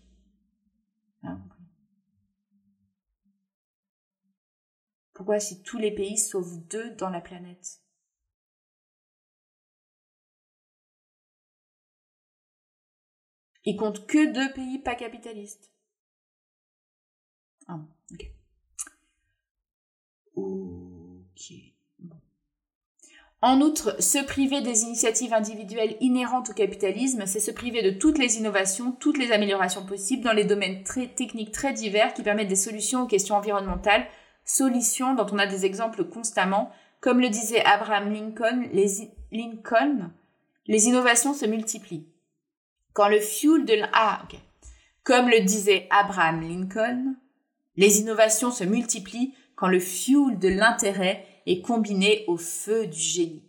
Hein, 1.24 1.40
Pourquoi 5.22 5.40
si 5.40 5.62
tous 5.62 5.78
les 5.78 5.92
pays 5.92 6.18
sauf 6.18 6.48
deux 6.68 6.96
dans 6.96 7.12
la 7.12 7.22
planète? 7.22 7.80
Il 13.66 13.78
compte 13.78 14.08
que 14.08 14.34
deux 14.34 14.52
pays 14.54 14.80
pas 14.80 14.96
capitalistes. 14.96 15.72
Ah, 17.68 17.80
ok. 18.12 18.32
Ok. 20.34 21.54
En 23.44 23.62
outre, 23.62 24.02
se 24.02 24.24
priver 24.24 24.62
des 24.62 24.82
initiatives 24.82 25.36
individuelles 25.36 25.98
inhérentes 26.00 26.50
au 26.50 26.54
capitalisme, 26.54 27.28
c'est 27.28 27.40
se 27.40 27.52
priver 27.52 27.84
de 27.84 27.92
toutes 27.92 28.18
les 28.18 28.38
innovations, 28.38 28.92
toutes 28.94 29.20
les 29.20 29.32
améliorations 29.32 29.86
possibles 29.86 30.24
dans 30.24 30.34
les 30.34 30.46
domaines 30.46 30.84
techniques 30.84 31.52
très 31.52 31.74
divers 31.74 32.16
qui 32.16 32.24
permettent 32.24 32.48
des 32.48 32.56
solutions 32.56 33.04
aux 33.04 33.08
questions 33.08 33.36
environnementales, 33.36 34.08
solutions 34.46 35.16
dont 35.16 35.28
on 35.32 35.40
a 35.40 35.48
des 35.48 35.66
exemples 35.66 36.04
constamment. 36.06 36.72
Comme 37.00 37.20
le 37.20 37.30
disait 37.30 37.64
Abraham 37.66 38.14
Lincoln, 38.14 38.68
les, 38.72 39.12
Lincoln, 39.32 40.12
les 40.68 40.88
innovations 40.88 41.34
se 41.34 41.46
multiplient. 41.46 42.08
Quand 42.94 43.08
le 43.08 43.20
fuel 43.20 43.66
de 43.66 43.76
ah, 43.94 44.22
Comme 45.04 45.30
le 45.30 45.42
disait 45.42 45.88
Abraham 45.90 46.42
Lincoln, 46.42 47.16
les 47.78 48.00
innovations 48.00 48.52
se 48.52 48.64
multiplient 48.64 49.34
quand 49.56 49.68
le 49.68 49.80
fuel 49.80 50.38
de 50.38 50.50
l'intérêt 50.50 51.26
est 51.46 51.62
combiné 51.62 52.26
au 52.28 52.38
feu 52.38 52.88
du 52.88 53.00
génie. 53.00 53.44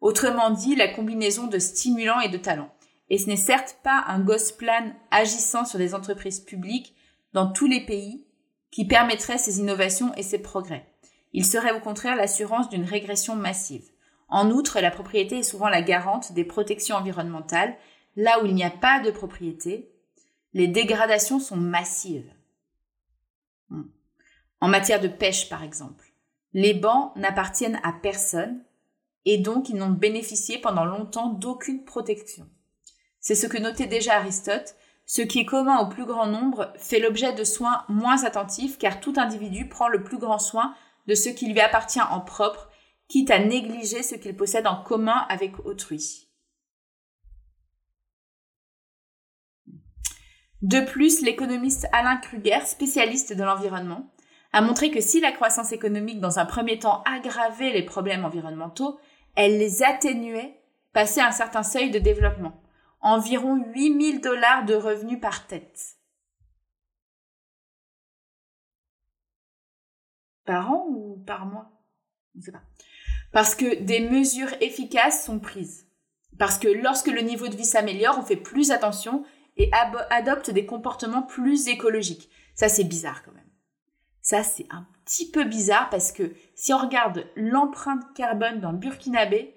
Autrement 0.00 0.50
dit, 0.50 0.76
la 0.76 0.88
combinaison 0.88 1.48
de 1.48 1.58
stimulants 1.58 2.20
et 2.20 2.28
de 2.28 2.38
talents. 2.38 2.72
Et 3.10 3.18
ce 3.18 3.26
n'est 3.26 3.36
certes 3.36 3.78
pas 3.82 4.04
un 4.06 4.24
plan 4.58 4.92
agissant 5.10 5.64
sur 5.64 5.78
des 5.78 5.94
entreprises 5.94 6.40
publiques 6.40 6.94
dans 7.32 7.50
tous 7.50 7.66
les 7.66 7.84
pays 7.84 8.27
qui 8.70 8.86
permettrait 8.86 9.38
ces 9.38 9.58
innovations 9.60 10.14
et 10.14 10.22
ces 10.22 10.38
progrès. 10.38 10.86
Il 11.32 11.44
serait 11.44 11.72
au 11.72 11.80
contraire 11.80 12.16
l'assurance 12.16 12.68
d'une 12.68 12.84
régression 12.84 13.34
massive. 13.36 13.88
En 14.28 14.50
outre, 14.50 14.80
la 14.80 14.90
propriété 14.90 15.38
est 15.38 15.42
souvent 15.42 15.68
la 15.68 15.82
garante 15.82 16.32
des 16.32 16.44
protections 16.44 16.96
environnementales. 16.96 17.76
Là 18.16 18.42
où 18.42 18.46
il 18.46 18.54
n'y 18.54 18.64
a 18.64 18.70
pas 18.70 19.00
de 19.00 19.10
propriété, 19.10 19.90
les 20.52 20.68
dégradations 20.68 21.40
sont 21.40 21.56
massives. 21.56 22.30
Hmm. 23.70 23.84
En 24.60 24.68
matière 24.68 25.00
de 25.00 25.08
pêche, 25.08 25.48
par 25.48 25.62
exemple. 25.62 26.12
Les 26.52 26.74
bancs 26.74 27.14
n'appartiennent 27.16 27.80
à 27.82 27.92
personne 27.92 28.64
et 29.24 29.38
donc 29.38 29.68
ils 29.68 29.76
n'ont 29.76 29.90
bénéficié 29.90 30.58
pendant 30.58 30.84
longtemps 30.84 31.28
d'aucune 31.28 31.84
protection. 31.84 32.48
C'est 33.20 33.34
ce 33.34 33.46
que 33.46 33.58
notait 33.58 33.86
déjà 33.86 34.16
Aristote, 34.16 34.74
ce 35.08 35.22
qui 35.22 35.40
est 35.40 35.46
commun 35.46 35.78
au 35.78 35.88
plus 35.88 36.04
grand 36.04 36.26
nombre 36.26 36.70
fait 36.76 37.00
l'objet 37.00 37.32
de 37.32 37.42
soins 37.42 37.82
moins 37.88 38.24
attentifs 38.24 38.76
car 38.76 39.00
tout 39.00 39.14
individu 39.16 39.66
prend 39.66 39.88
le 39.88 40.04
plus 40.04 40.18
grand 40.18 40.38
soin 40.38 40.74
de 41.06 41.14
ce 41.14 41.30
qui 41.30 41.50
lui 41.50 41.60
appartient 41.60 42.02
en 42.02 42.20
propre, 42.20 42.68
quitte 43.08 43.30
à 43.30 43.38
négliger 43.38 44.02
ce 44.02 44.16
qu'il 44.16 44.36
possède 44.36 44.66
en 44.66 44.82
commun 44.82 45.26
avec 45.30 45.64
autrui. 45.64 46.28
De 50.60 50.80
plus, 50.80 51.22
l'économiste 51.22 51.86
Alain 51.92 52.18
Kruger, 52.18 52.66
spécialiste 52.66 53.32
de 53.32 53.42
l'environnement, 53.42 54.12
a 54.52 54.60
montré 54.60 54.90
que 54.90 55.00
si 55.00 55.20
la 55.20 55.32
croissance 55.32 55.72
économique 55.72 56.20
dans 56.20 56.38
un 56.38 56.44
premier 56.44 56.78
temps 56.78 57.02
aggravait 57.04 57.72
les 57.72 57.84
problèmes 57.84 58.26
environnementaux, 58.26 59.00
elle 59.36 59.56
les 59.56 59.82
atténuait 59.82 60.60
passé 60.92 61.22
un 61.22 61.32
certain 61.32 61.62
seuil 61.62 61.90
de 61.90 61.98
développement. 61.98 62.60
Environ 63.00 63.56
8000 63.74 64.20
dollars 64.20 64.64
de 64.64 64.74
revenus 64.74 65.20
par 65.20 65.46
tête. 65.46 65.96
Par 70.44 70.72
an 70.72 70.86
ou 70.88 71.22
par 71.26 71.46
mois? 71.46 71.70
Je 72.34 72.40
ne 72.40 72.44
sais 72.44 72.52
pas. 72.52 72.62
Parce 73.32 73.54
que 73.54 73.82
des 73.82 74.00
mesures 74.00 74.52
efficaces 74.60 75.24
sont 75.24 75.38
prises. 75.38 75.86
Parce 76.38 76.58
que 76.58 76.68
lorsque 76.68 77.08
le 77.08 77.20
niveau 77.20 77.48
de 77.48 77.56
vie 77.56 77.64
s'améliore, 77.64 78.18
on 78.18 78.22
fait 78.22 78.36
plus 78.36 78.70
attention 78.70 79.24
et 79.56 79.70
adopte 79.72 80.50
des 80.50 80.66
comportements 80.66 81.22
plus 81.22 81.68
écologiques. 81.68 82.30
Ça, 82.54 82.68
c'est 82.68 82.84
bizarre 82.84 83.22
quand 83.24 83.32
même. 83.32 83.50
Ça, 84.22 84.42
c'est 84.42 84.66
un 84.70 84.86
petit 85.04 85.30
peu 85.30 85.44
bizarre 85.44 85.90
parce 85.90 86.12
que 86.12 86.34
si 86.54 86.72
on 86.72 86.78
regarde 86.78 87.26
l'empreinte 87.34 88.12
carbone 88.14 88.60
d'un 88.60 88.72
burkinabé, 88.72 89.54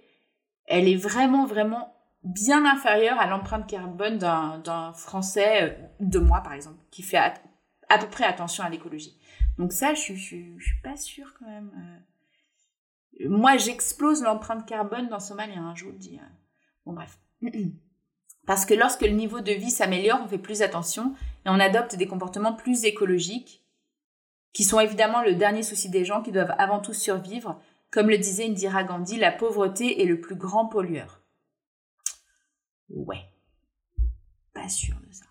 elle 0.66 0.88
est 0.88 0.96
vraiment, 0.96 1.46
vraiment 1.46 1.94
bien 2.24 2.66
inférieure 2.66 3.20
à 3.20 3.28
l'empreinte 3.28 3.68
carbone 3.68 4.18
d'un 4.18 4.94
Français, 4.94 5.64
euh, 5.64 5.88
de 6.00 6.20
moi 6.20 6.42
par 6.42 6.54
exemple, 6.54 6.80
qui 6.92 7.02
fait 7.02 7.18
à, 7.18 7.98
peu 7.98 8.08
près 8.08 8.26
attention 8.26 8.64
à 8.64 8.70
l'écologie. 8.70 9.18
Donc 9.58 9.74
ça, 9.74 9.94
je, 9.94 10.14
je, 10.14 10.16
suis 10.16 10.82
pas 10.84 10.96
sûre 10.96 11.34
quand 11.38 11.46
même. 11.46 11.72
Euh. 11.76 13.28
Moi, 13.30 13.58
j'explose 13.58 14.24
l'empreinte 14.24 14.66
carbone 14.66 15.10
dans 15.10 15.20
Somalien, 15.20 15.66
hein, 15.66 15.74
je 15.76 15.86
vous 15.86 15.92
le 15.92 15.98
dis. 15.98 16.20
Hein. 16.22 16.32
Bon, 16.86 16.94
bref. 16.94 17.20
Parce 18.48 18.66
que 18.66 18.74
lorsque 18.74 19.02
le 19.02 19.10
niveau 19.10 19.42
de 19.42 19.52
vie 19.52 19.70
s'améliore, 19.70 20.22
on 20.24 20.28
fait 20.28 20.38
plus 20.38 20.62
attention 20.62 21.14
et 21.46 21.50
on 21.50 21.60
adopte 21.60 21.96
des 21.96 22.08
comportements 22.08 22.54
plus 22.54 22.86
écologiques 22.86 23.64
qui 24.54 24.64
sont 24.64 24.80
évidemment 24.80 25.22
le 25.22 25.36
dernier 25.36 25.64
souci 25.64 25.90
des 25.90 26.06
gens 26.06 26.22
qui 26.22 26.32
doivent 26.32 26.56
avant 26.58 26.80
tout 26.80 26.94
survivre. 26.94 27.62
Comme 27.92 28.10
le 28.10 28.18
disait 28.18 28.48
Indira 28.48 28.84
Gandhi, 28.84 29.18
la 29.18 29.32
pauvreté 29.32 30.02
est 30.02 30.06
le 30.06 30.20
plus 30.20 30.36
grand 30.36 30.66
pollueur. 30.66 31.21
Ouais, 32.94 33.30
pas 34.54 34.70
sûr 34.70 34.96
de 35.08 35.14
ça. 35.14 35.26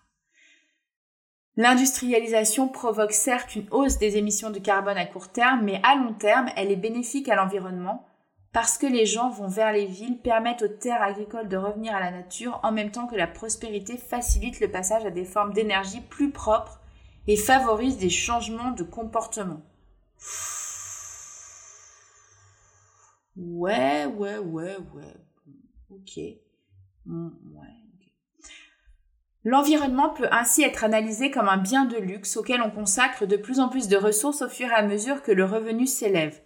L'industrialisation 1.57 2.67
provoque 2.69 3.11
certes 3.11 3.55
une 3.55 3.67
hausse 3.71 3.97
des 3.97 4.17
émissions 4.17 4.51
de 4.51 4.59
carbone 4.59 4.97
à 4.97 5.05
court 5.05 5.31
terme, 5.31 5.61
mais 5.63 5.81
à 5.83 5.95
long 5.95 6.13
terme, 6.13 6.49
elle 6.55 6.71
est 6.71 6.77
bénéfique 6.77 7.29
à 7.29 7.35
l'environnement 7.35 8.07
parce 8.53 8.77
que 8.77 8.87
les 8.87 9.05
gens 9.05 9.29
vont 9.29 9.47
vers 9.47 9.71
les 9.71 9.85
villes, 9.85 10.19
permettent 10.19 10.61
aux 10.61 10.67
terres 10.67 11.01
agricoles 11.01 11.47
de 11.47 11.57
revenir 11.57 11.95
à 11.95 11.99
la 11.99 12.11
nature, 12.11 12.59
en 12.63 12.71
même 12.71 12.91
temps 12.91 13.07
que 13.07 13.15
la 13.15 13.27
prospérité 13.27 13.97
facilite 13.97 14.59
le 14.59 14.69
passage 14.69 15.05
à 15.05 15.11
des 15.11 15.23
formes 15.23 15.53
d'énergie 15.53 16.01
plus 16.01 16.31
propres 16.31 16.81
et 17.27 17.37
favorise 17.37 17.97
des 17.97 18.09
changements 18.09 18.71
de 18.71 18.83
comportement. 18.83 19.61
Ouais, 23.37 24.05
ouais, 24.05 24.37
ouais, 24.37 24.77
ouais. 24.93 25.15
Ok. 25.89 26.19
Hmm, 27.05 27.29
L'environnement 29.43 30.09
peut 30.09 30.27
ainsi 30.31 30.61
être 30.61 30.83
analysé 30.83 31.31
comme 31.31 31.49
un 31.49 31.57
bien 31.57 31.85
de 31.85 31.97
luxe 31.97 32.37
auquel 32.37 32.61
on 32.61 32.69
consacre 32.69 33.25
de 33.25 33.37
plus 33.37 33.59
en 33.59 33.69
plus 33.69 33.87
de 33.87 33.97
ressources 33.97 34.43
au 34.43 34.49
fur 34.49 34.67
et 34.67 34.75
à 34.75 34.83
mesure 34.83 35.23
que 35.23 35.31
le 35.31 35.45
revenu 35.45 35.87
s'élève. 35.87 36.39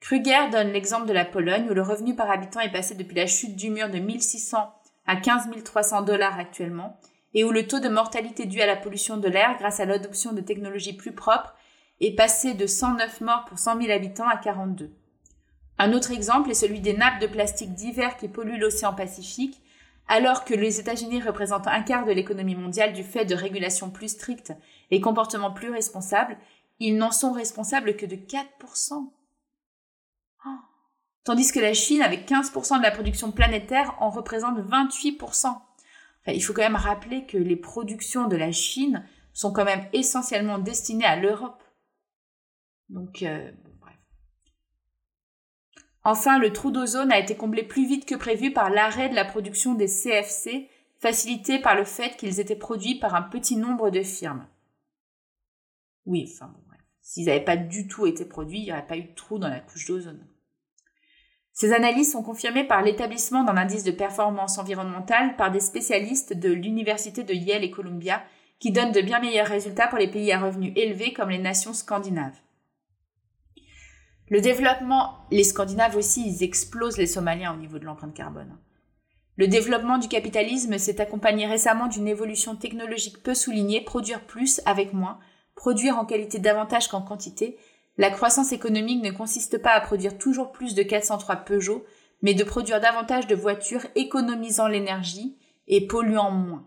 Kruger 0.00 0.50
donne 0.50 0.72
l'exemple 0.72 1.06
de 1.06 1.14
la 1.14 1.24
Pologne 1.24 1.70
où 1.70 1.74
le 1.74 1.80
revenu 1.80 2.14
par 2.14 2.30
habitant 2.30 2.60
est 2.60 2.72
passé 2.72 2.94
depuis 2.94 3.16
la 3.16 3.26
chute 3.26 3.56
du 3.56 3.70
mur 3.70 3.88
de 3.88 3.98
1600 3.98 4.70
à 5.06 5.16
15 5.16 5.48
300 5.64 6.02
dollars 6.02 6.38
actuellement 6.38 7.00
et 7.32 7.44
où 7.44 7.52
le 7.52 7.66
taux 7.66 7.80
de 7.80 7.88
mortalité 7.88 8.44
dû 8.44 8.60
à 8.60 8.66
la 8.66 8.76
pollution 8.76 9.16
de 9.16 9.28
l'air 9.28 9.56
grâce 9.58 9.80
à 9.80 9.86
l'adoption 9.86 10.32
de 10.32 10.42
technologies 10.42 10.96
plus 10.96 11.12
propres 11.12 11.54
est 12.00 12.14
passé 12.14 12.52
de 12.52 12.66
109 12.66 13.22
morts 13.22 13.44
pour 13.46 13.58
100 13.58 13.80
000 13.80 13.92
habitants 13.92 14.28
à 14.28 14.36
42. 14.36 14.90
Un 15.78 15.92
autre 15.94 16.10
exemple 16.10 16.50
est 16.50 16.54
celui 16.54 16.80
des 16.80 16.92
nappes 16.94 17.20
de 17.20 17.26
plastique 17.26 17.72
divers 17.72 18.18
qui 18.18 18.28
polluent 18.28 18.58
l'océan 18.58 18.92
Pacifique, 18.92 19.61
alors 20.08 20.44
que 20.44 20.54
les 20.54 20.80
États-Unis 20.80 21.22
représentent 21.22 21.66
un 21.66 21.82
quart 21.82 22.04
de 22.04 22.12
l'économie 22.12 22.54
mondiale 22.54 22.92
du 22.92 23.02
fait 23.02 23.24
de 23.24 23.34
régulations 23.34 23.90
plus 23.90 24.08
strictes 24.08 24.52
et 24.90 25.00
comportements 25.00 25.52
plus 25.52 25.70
responsables, 25.70 26.36
ils 26.80 26.96
n'en 26.96 27.12
sont 27.12 27.32
responsables 27.32 27.96
que 27.96 28.06
de 28.06 28.16
4%. 28.16 29.10
Tandis 31.24 31.52
que 31.52 31.60
la 31.60 31.72
Chine, 31.72 32.02
avec 32.02 32.28
15% 32.28 32.78
de 32.78 32.82
la 32.82 32.90
production 32.90 33.30
planétaire, 33.30 33.94
en 34.00 34.10
représente 34.10 34.58
28% 34.58 35.54
il 36.26 36.40
faut 36.40 36.52
quand 36.52 36.62
même 36.62 36.76
rappeler 36.76 37.26
que 37.26 37.36
les 37.36 37.56
productions 37.56 38.28
de 38.28 38.36
la 38.36 38.52
Chine 38.52 39.04
sont 39.32 39.52
quand 39.52 39.64
même 39.64 39.86
essentiellement 39.92 40.58
destinées 40.58 41.04
à 41.04 41.16
l'Europe. 41.16 41.62
Donc, 42.88 43.22
euh. 43.22 43.50
Enfin, 46.04 46.38
le 46.38 46.52
trou 46.52 46.70
d'ozone 46.70 47.12
a 47.12 47.18
été 47.18 47.36
comblé 47.36 47.62
plus 47.62 47.86
vite 47.86 48.06
que 48.06 48.14
prévu 48.14 48.52
par 48.52 48.70
l'arrêt 48.70 49.08
de 49.08 49.14
la 49.14 49.24
production 49.24 49.74
des 49.74 49.86
CFC, 49.86 50.68
facilité 50.98 51.58
par 51.58 51.76
le 51.76 51.84
fait 51.84 52.16
qu'ils 52.16 52.40
étaient 52.40 52.56
produits 52.56 52.96
par 52.96 53.14
un 53.14 53.22
petit 53.22 53.56
nombre 53.56 53.90
de 53.90 54.02
firmes. 54.02 54.46
Oui, 56.06 56.28
enfin 56.32 56.46
bon. 56.46 56.62
S'ils 57.02 57.26
n'avaient 57.26 57.40
pas 57.40 57.56
du 57.56 57.88
tout 57.88 58.06
été 58.06 58.24
produits, 58.24 58.60
il 58.60 58.64
n'y 58.64 58.72
aurait 58.72 58.86
pas 58.86 58.96
eu 58.96 59.02
de 59.02 59.14
trou 59.14 59.38
dans 59.38 59.48
la 59.48 59.60
couche 59.60 59.86
d'ozone. 59.86 60.24
Ces 61.52 61.72
analyses 61.72 62.12
sont 62.12 62.22
confirmées 62.22 62.64
par 62.64 62.80
l'établissement 62.80 63.44
d'un 63.44 63.56
indice 63.56 63.84
de 63.84 63.90
performance 63.90 64.56
environnementale 64.56 65.36
par 65.36 65.50
des 65.50 65.60
spécialistes 65.60 66.32
de 66.32 66.50
l'université 66.50 67.24
de 67.24 67.34
Yale 67.34 67.64
et 67.64 67.70
Columbia 67.70 68.22
qui 68.58 68.70
donnent 68.70 68.92
de 68.92 69.02
bien 69.02 69.18
meilleurs 69.18 69.48
résultats 69.48 69.88
pour 69.88 69.98
les 69.98 70.10
pays 70.10 70.32
à 70.32 70.40
revenus 70.40 70.72
élevés 70.76 71.12
comme 71.12 71.28
les 71.28 71.38
nations 71.38 71.74
scandinaves. 71.74 72.40
Le 74.32 74.40
développement, 74.40 75.18
les 75.30 75.44
Scandinaves 75.44 75.94
aussi, 75.94 76.26
ils 76.26 76.42
explosent 76.42 76.96
les 76.96 77.06
Somaliens 77.06 77.52
au 77.52 77.58
niveau 77.58 77.78
de 77.78 77.84
l'empreinte 77.84 78.14
carbone. 78.14 78.56
Le 79.36 79.46
développement 79.46 79.98
du 79.98 80.08
capitalisme 80.08 80.78
s'est 80.78 81.02
accompagné 81.02 81.44
récemment 81.44 81.86
d'une 81.86 82.08
évolution 82.08 82.56
technologique 82.56 83.22
peu 83.22 83.34
soulignée, 83.34 83.82
produire 83.82 84.24
plus 84.24 84.62
avec 84.64 84.94
moins, 84.94 85.18
produire 85.54 85.98
en 85.98 86.06
qualité 86.06 86.38
davantage 86.38 86.88
qu'en 86.88 87.02
quantité. 87.02 87.58
La 87.98 88.08
croissance 88.08 88.52
économique 88.52 89.04
ne 89.04 89.10
consiste 89.10 89.58
pas 89.58 89.72
à 89.72 89.82
produire 89.82 90.16
toujours 90.16 90.50
plus 90.50 90.74
de 90.74 90.82
403 90.82 91.36
Peugeot, 91.36 91.84
mais 92.22 92.32
de 92.32 92.42
produire 92.42 92.80
davantage 92.80 93.26
de 93.26 93.34
voitures 93.34 93.86
économisant 93.96 94.66
l'énergie 94.66 95.36
et 95.68 95.86
polluant 95.86 96.30
moins. 96.30 96.66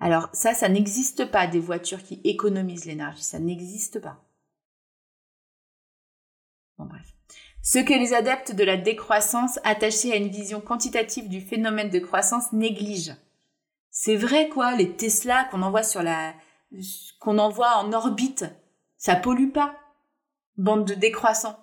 Alors 0.00 0.30
ça, 0.32 0.54
ça 0.54 0.70
n'existe 0.70 1.30
pas 1.30 1.46
des 1.46 1.60
voitures 1.60 2.02
qui 2.02 2.22
économisent 2.24 2.86
l'énergie, 2.86 3.22
ça 3.22 3.38
n'existe 3.38 4.00
pas. 4.00 4.24
Ce 7.62 7.78
que 7.78 7.92
les 7.92 8.14
adeptes 8.14 8.52
de 8.52 8.64
la 8.64 8.76
décroissance 8.76 9.58
attachés 9.64 10.12
à 10.12 10.16
une 10.16 10.28
vision 10.28 10.60
quantitative 10.60 11.28
du 11.28 11.40
phénomène 11.40 11.90
de 11.90 11.98
croissance 11.98 12.52
négligent. 12.52 13.16
C'est 13.90 14.16
vrai 14.16 14.48
quoi, 14.48 14.74
les 14.74 14.96
Tesla 14.96 15.44
qu'on 15.44 15.62
envoie 15.62 15.82
sur 15.82 16.02
la 16.02 16.34
qu'on 17.20 17.38
envoie 17.38 17.76
en 17.78 17.92
orbite, 17.92 18.44
ça 18.96 19.16
pollue 19.16 19.50
pas. 19.50 19.74
Bande 20.56 20.86
de 20.86 20.94
décroissants. 20.94 21.58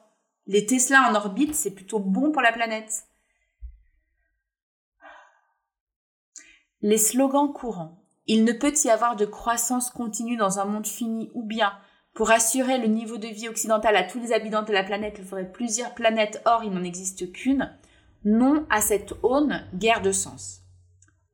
Les 0.47 0.65
Tesla 0.65 1.09
en 1.09 1.15
orbite, 1.15 1.55
c'est 1.55 1.71
plutôt 1.71 1.99
bon 1.99 2.31
pour 2.31 2.41
la 2.41 2.51
planète. 2.51 3.07
Les 6.81 6.97
slogans 6.97 7.51
courants. 7.51 8.03
Il 8.27 8.43
ne 8.43 8.51
peut 8.51 8.73
y 8.83 8.89
avoir 8.89 9.15
de 9.15 9.25
croissance 9.25 9.89
continue 9.89 10.37
dans 10.37 10.59
un 10.59 10.65
monde 10.65 10.87
fini 10.87 11.31
ou 11.33 11.43
bien 11.43 11.73
pour 12.15 12.31
assurer 12.31 12.77
le 12.77 12.87
niveau 12.87 13.17
de 13.17 13.27
vie 13.27 13.49
occidental 13.49 13.95
à 13.97 14.03
tous 14.03 14.19
les 14.19 14.31
habitants 14.31 14.63
de 14.63 14.71
la 14.71 14.83
planète, 14.83 15.17
il 15.19 15.25
faudrait 15.25 15.51
plusieurs 15.51 15.93
planètes, 15.93 16.41
or 16.45 16.63
il 16.63 16.71
n'en 16.71 16.83
existe 16.83 17.31
qu'une. 17.33 17.77
Non 18.23 18.65
à 18.71 18.79
cette 18.81 19.13
aune, 19.21 19.61
guerre 19.75 20.01
de 20.01 20.13
sens. 20.13 20.61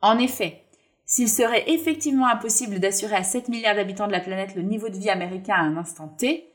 En 0.02 0.18
effet, 0.18 0.64
s'il 1.06 1.30
serait 1.30 1.70
effectivement 1.70 2.28
impossible 2.28 2.80
d'assurer 2.80 3.16
à 3.16 3.24
7 3.24 3.48
milliards 3.48 3.76
d'habitants 3.76 4.08
de 4.08 4.12
la 4.12 4.20
planète 4.20 4.56
le 4.56 4.64
niveau 4.64 4.90
de 4.90 4.98
vie 4.98 5.12
américain 5.12 5.54
à 5.54 5.62
un 5.62 5.78
instant 5.78 6.08
T, 6.08 6.52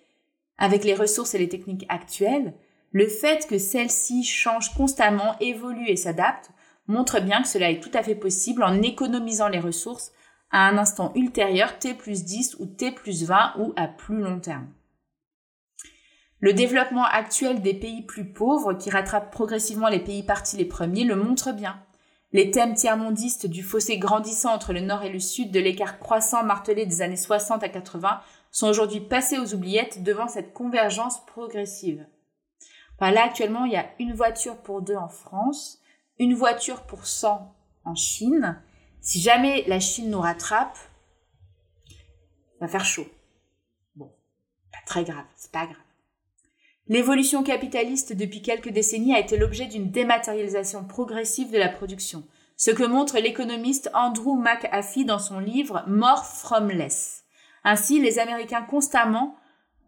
avec 0.58 0.82
les 0.82 0.94
ressources 0.94 1.34
et 1.34 1.38
les 1.38 1.48
techniques 1.48 1.86
actuelles, 1.88 2.52
le 2.90 3.06
fait 3.06 3.46
que 3.46 3.58
celles-ci 3.58 4.24
changent 4.24 4.74
constamment, 4.74 5.36
évoluent 5.38 5.88
et 5.88 5.96
s'adaptent 5.96 6.50
montre 6.88 7.20
bien 7.20 7.42
que 7.42 7.48
cela 7.48 7.70
est 7.70 7.80
tout 7.80 7.90
à 7.94 8.02
fait 8.02 8.14
possible 8.16 8.64
en 8.64 8.82
économisant 8.82 9.48
les 9.48 9.60
ressources 9.60 10.12
à 10.50 10.68
un 10.68 10.78
instant 10.78 11.12
ultérieur 11.14 11.78
t 11.78 11.94
plus 11.94 12.24
10 12.24 12.56
ou 12.60 12.66
t 12.66 12.92
plus 12.92 13.24
20 13.24 13.54
ou 13.58 13.72
à 13.76 13.88
plus 13.88 14.20
long 14.20 14.40
terme. 14.40 14.68
Le 16.40 16.52
développement 16.52 17.04
actuel 17.04 17.62
des 17.62 17.74
pays 17.74 18.02
plus 18.02 18.26
pauvres, 18.26 18.74
qui 18.74 18.90
rattrape 18.90 19.32
progressivement 19.32 19.88
les 19.88 20.00
pays 20.00 20.22
partis 20.22 20.56
les 20.56 20.66
premiers, 20.66 21.04
le 21.04 21.16
montre 21.16 21.52
bien. 21.52 21.80
Les 22.32 22.50
thèmes 22.50 22.74
tiers-mondistes 22.74 23.46
du 23.46 23.62
fossé 23.62 23.98
grandissant 23.98 24.52
entre 24.52 24.72
le 24.72 24.80
nord 24.80 25.02
et 25.02 25.12
le 25.12 25.20
sud, 25.20 25.50
de 25.50 25.60
l'écart 25.60 25.98
croissant 25.98 26.44
martelé 26.44 26.84
des 26.84 27.00
années 27.00 27.16
60 27.16 27.62
à 27.62 27.68
80, 27.68 28.20
sont 28.50 28.68
aujourd'hui 28.68 29.00
passés 29.00 29.38
aux 29.38 29.54
oubliettes 29.54 30.02
devant 30.02 30.28
cette 30.28 30.52
convergence 30.52 31.24
progressive. 31.24 32.06
là, 33.00 33.24
actuellement, 33.24 33.64
il 33.64 33.72
y 33.72 33.76
a 33.76 33.88
une 33.98 34.12
voiture 34.12 34.58
pour 34.58 34.82
deux 34.82 34.96
en 34.96 35.08
France, 35.08 35.80
une 36.18 36.34
voiture 36.34 36.82
pour 36.82 37.06
100 37.06 37.54
en 37.84 37.94
Chine, 37.94 38.60
si 39.00 39.20
jamais 39.20 39.64
la 39.66 39.80
Chine 39.80 40.10
nous 40.10 40.20
rattrape, 40.20 40.76
ça 42.58 42.66
va 42.66 42.68
faire 42.68 42.84
chaud. 42.84 43.06
Bon, 43.94 44.10
pas 44.72 44.78
très 44.86 45.04
grave, 45.04 45.24
c'est 45.36 45.52
pas 45.52 45.66
grave. 45.66 45.76
L'évolution 46.88 47.42
capitaliste 47.42 48.12
depuis 48.12 48.42
quelques 48.42 48.70
décennies 48.70 49.14
a 49.14 49.18
été 49.18 49.36
l'objet 49.36 49.66
d'une 49.66 49.90
dématérialisation 49.90 50.84
progressive 50.84 51.50
de 51.50 51.58
la 51.58 51.68
production, 51.68 52.24
ce 52.56 52.70
que 52.70 52.84
montre 52.84 53.18
l'économiste 53.18 53.90
Andrew 53.92 54.36
McAfee 54.36 55.04
dans 55.04 55.18
son 55.18 55.40
livre 55.40 55.84
More 55.88 56.24
from 56.24 56.70
Less. 56.70 57.24
Ainsi, 57.64 58.00
les 58.00 58.20
Américains 58.20 58.64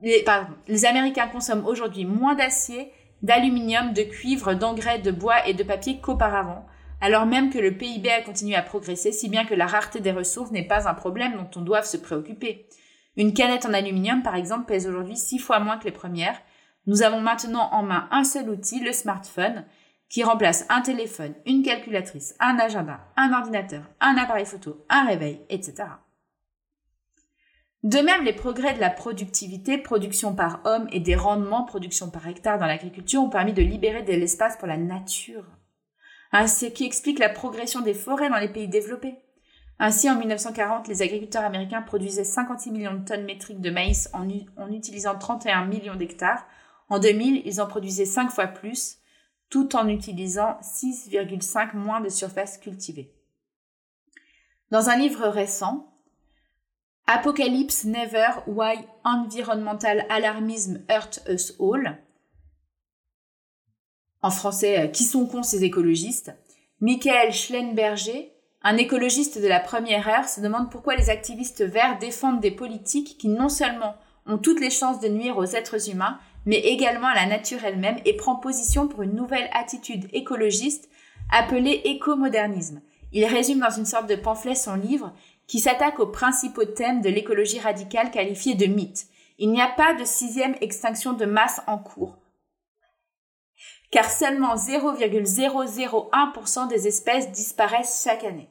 les 0.02 0.84
Américains 0.84 1.28
consomment 1.28 1.66
aujourd'hui 1.66 2.04
moins 2.04 2.34
d'acier, 2.34 2.92
d'aluminium, 3.22 3.92
de 3.92 4.02
cuivre, 4.02 4.54
d'engrais, 4.54 4.98
de 4.98 5.12
bois 5.12 5.46
et 5.46 5.54
de 5.54 5.62
papier 5.62 6.00
qu'auparavant, 6.00 6.66
alors 7.00 7.26
même 7.26 7.50
que 7.50 7.58
le 7.58 7.76
PIB 7.76 8.10
a 8.10 8.22
continué 8.22 8.56
à 8.56 8.62
progresser, 8.62 9.12
si 9.12 9.28
bien 9.28 9.44
que 9.44 9.54
la 9.54 9.66
rareté 9.66 10.00
des 10.00 10.12
ressources 10.12 10.50
n'est 10.50 10.66
pas 10.66 10.88
un 10.88 10.94
problème 10.94 11.36
dont 11.36 11.60
on 11.60 11.62
doit 11.62 11.82
se 11.82 11.96
préoccuper. 11.96 12.66
Une 13.16 13.34
canette 13.34 13.66
en 13.66 13.74
aluminium, 13.74 14.22
par 14.22 14.34
exemple, 14.34 14.66
pèse 14.66 14.86
aujourd'hui 14.86 15.16
six 15.16 15.38
fois 15.38 15.60
moins 15.60 15.78
que 15.78 15.84
les 15.84 15.92
premières. 15.92 16.40
Nous 16.86 17.02
avons 17.02 17.20
maintenant 17.20 17.68
en 17.72 17.82
main 17.82 18.08
un 18.10 18.24
seul 18.24 18.48
outil, 18.48 18.80
le 18.80 18.92
smartphone, 18.92 19.64
qui 20.08 20.22
remplace 20.22 20.64
un 20.70 20.80
téléphone, 20.80 21.34
une 21.44 21.62
calculatrice, 21.62 22.34
un 22.40 22.58
agenda, 22.58 23.00
un 23.16 23.32
ordinateur, 23.32 23.82
un 24.00 24.16
appareil 24.16 24.46
photo, 24.46 24.84
un 24.88 25.04
réveil, 25.04 25.40
etc. 25.50 25.84
De 27.84 27.98
même, 27.98 28.24
les 28.24 28.32
progrès 28.32 28.74
de 28.74 28.80
la 28.80 28.90
productivité, 28.90 29.78
production 29.78 30.34
par 30.34 30.60
homme, 30.64 30.88
et 30.90 31.00
des 31.00 31.14
rendements, 31.14 31.64
production 31.64 32.10
par 32.10 32.26
hectare 32.26 32.58
dans 32.58 32.66
l'agriculture, 32.66 33.22
ont 33.22 33.30
permis 33.30 33.52
de 33.52 33.62
libérer 33.62 34.02
de 34.02 34.12
l'espace 34.12 34.56
pour 34.56 34.66
la 34.66 34.76
nature. 34.76 35.44
Ce 36.32 36.66
qui 36.66 36.84
explique 36.84 37.18
la 37.18 37.28
progression 37.28 37.80
des 37.80 37.94
forêts 37.94 38.28
dans 38.28 38.38
les 38.38 38.48
pays 38.48 38.68
développés. 38.68 39.16
Ainsi, 39.80 40.10
en 40.10 40.18
1940, 40.18 40.88
les 40.88 41.02
agriculteurs 41.02 41.44
américains 41.44 41.82
produisaient 41.82 42.24
56 42.24 42.72
millions 42.72 42.94
de 42.94 43.04
tonnes 43.04 43.24
métriques 43.24 43.60
de 43.60 43.70
maïs 43.70 44.08
en, 44.12 44.26
en 44.56 44.72
utilisant 44.72 45.16
31 45.16 45.66
millions 45.66 45.94
d'hectares. 45.94 46.44
En 46.88 46.98
2000, 46.98 47.42
ils 47.44 47.60
en 47.60 47.66
produisaient 47.66 48.04
5 48.04 48.30
fois 48.30 48.48
plus, 48.48 48.98
tout 49.50 49.76
en 49.76 49.88
utilisant 49.88 50.58
6,5 50.62 51.76
moins 51.76 52.00
de 52.00 52.08
surface 52.08 52.58
cultivée. 52.58 53.14
Dans 54.70 54.90
un 54.90 54.96
livre 54.96 55.28
récent, 55.28 55.94
Apocalypse 57.06 57.84
Never 57.84 58.28
Why 58.46 58.80
Environmental 59.04 60.04
Alarmism 60.10 60.84
Hurt 60.90 61.22
Us 61.28 61.54
All, 61.58 61.98
en 64.22 64.30
français, 64.30 64.80
euh, 64.80 64.86
qui 64.88 65.04
sont 65.04 65.26
cons 65.26 65.42
ces 65.42 65.64
écologistes 65.64 66.32
Michael 66.80 67.32
Schellenberger, 67.32 68.32
un 68.62 68.76
écologiste 68.76 69.40
de 69.40 69.48
la 69.48 69.60
première 69.60 70.08
heure, 70.08 70.28
se 70.28 70.40
demande 70.40 70.70
pourquoi 70.70 70.96
les 70.96 71.10
activistes 71.10 71.62
verts 71.62 71.98
défendent 71.98 72.40
des 72.40 72.50
politiques 72.50 73.16
qui 73.18 73.28
non 73.28 73.48
seulement 73.48 73.96
ont 74.26 74.38
toutes 74.38 74.60
les 74.60 74.70
chances 74.70 75.00
de 75.00 75.08
nuire 75.08 75.38
aux 75.38 75.44
êtres 75.44 75.90
humains, 75.90 76.18
mais 76.46 76.58
également 76.58 77.08
à 77.08 77.14
la 77.14 77.26
nature 77.26 77.64
elle-même 77.64 77.98
et 78.04 78.16
prend 78.16 78.36
position 78.36 78.86
pour 78.86 79.02
une 79.02 79.14
nouvelle 79.14 79.48
attitude 79.52 80.08
écologiste 80.12 80.88
appelée 81.32 81.80
écomodernisme. 81.84 82.80
Il 83.12 83.24
résume 83.24 83.60
dans 83.60 83.70
une 83.70 83.86
sorte 83.86 84.08
de 84.08 84.16
pamphlet 84.16 84.54
son 84.54 84.74
livre 84.74 85.12
qui 85.46 85.60
s'attaque 85.60 85.98
aux 85.98 86.06
principaux 86.06 86.64
thèmes 86.64 87.00
de 87.00 87.08
l'écologie 87.08 87.58
radicale 87.58 88.10
qualifiée 88.10 88.54
de 88.54 88.66
mythe. 88.66 89.06
Il 89.38 89.50
n'y 89.50 89.62
a 89.62 89.68
pas 89.68 89.94
de 89.94 90.04
sixième 90.04 90.56
extinction 90.60 91.12
de 91.12 91.24
masse 91.24 91.60
en 91.66 91.78
cours 91.78 92.18
car 93.90 94.10
seulement 94.10 94.54
0,001% 94.54 96.68
des 96.68 96.86
espèces 96.86 97.32
disparaissent 97.32 98.02
chaque 98.04 98.24
année. 98.24 98.50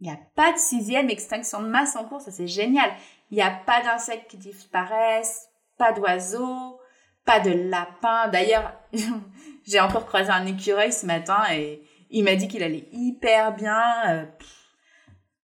Il 0.00 0.06
n'y 0.06 0.12
a 0.12 0.18
pas 0.34 0.52
de 0.52 0.58
sixième 0.58 1.10
extinction 1.10 1.62
de 1.62 1.68
masse 1.68 1.96
en 1.96 2.04
cours, 2.04 2.20
ça 2.20 2.30
c'est 2.30 2.46
génial. 2.46 2.90
Il 3.30 3.34
n'y 3.34 3.42
a 3.42 3.50
pas 3.50 3.82
d'insectes 3.82 4.30
qui 4.30 4.38
disparaissent, 4.38 5.48
pas 5.76 5.92
d'oiseaux, 5.92 6.80
pas 7.26 7.40
de 7.40 7.50
lapins. 7.50 8.28
D'ailleurs, 8.28 8.72
j'ai 9.66 9.80
encore 9.80 10.06
croisé 10.06 10.30
un 10.30 10.46
écureuil 10.46 10.92
ce 10.92 11.06
matin 11.06 11.42
et 11.52 11.82
il 12.08 12.24
m'a 12.24 12.36
dit 12.36 12.48
qu'il 12.48 12.62
allait 12.62 12.88
hyper 12.92 13.54
bien. 13.54 13.82
Euh, 14.08 14.24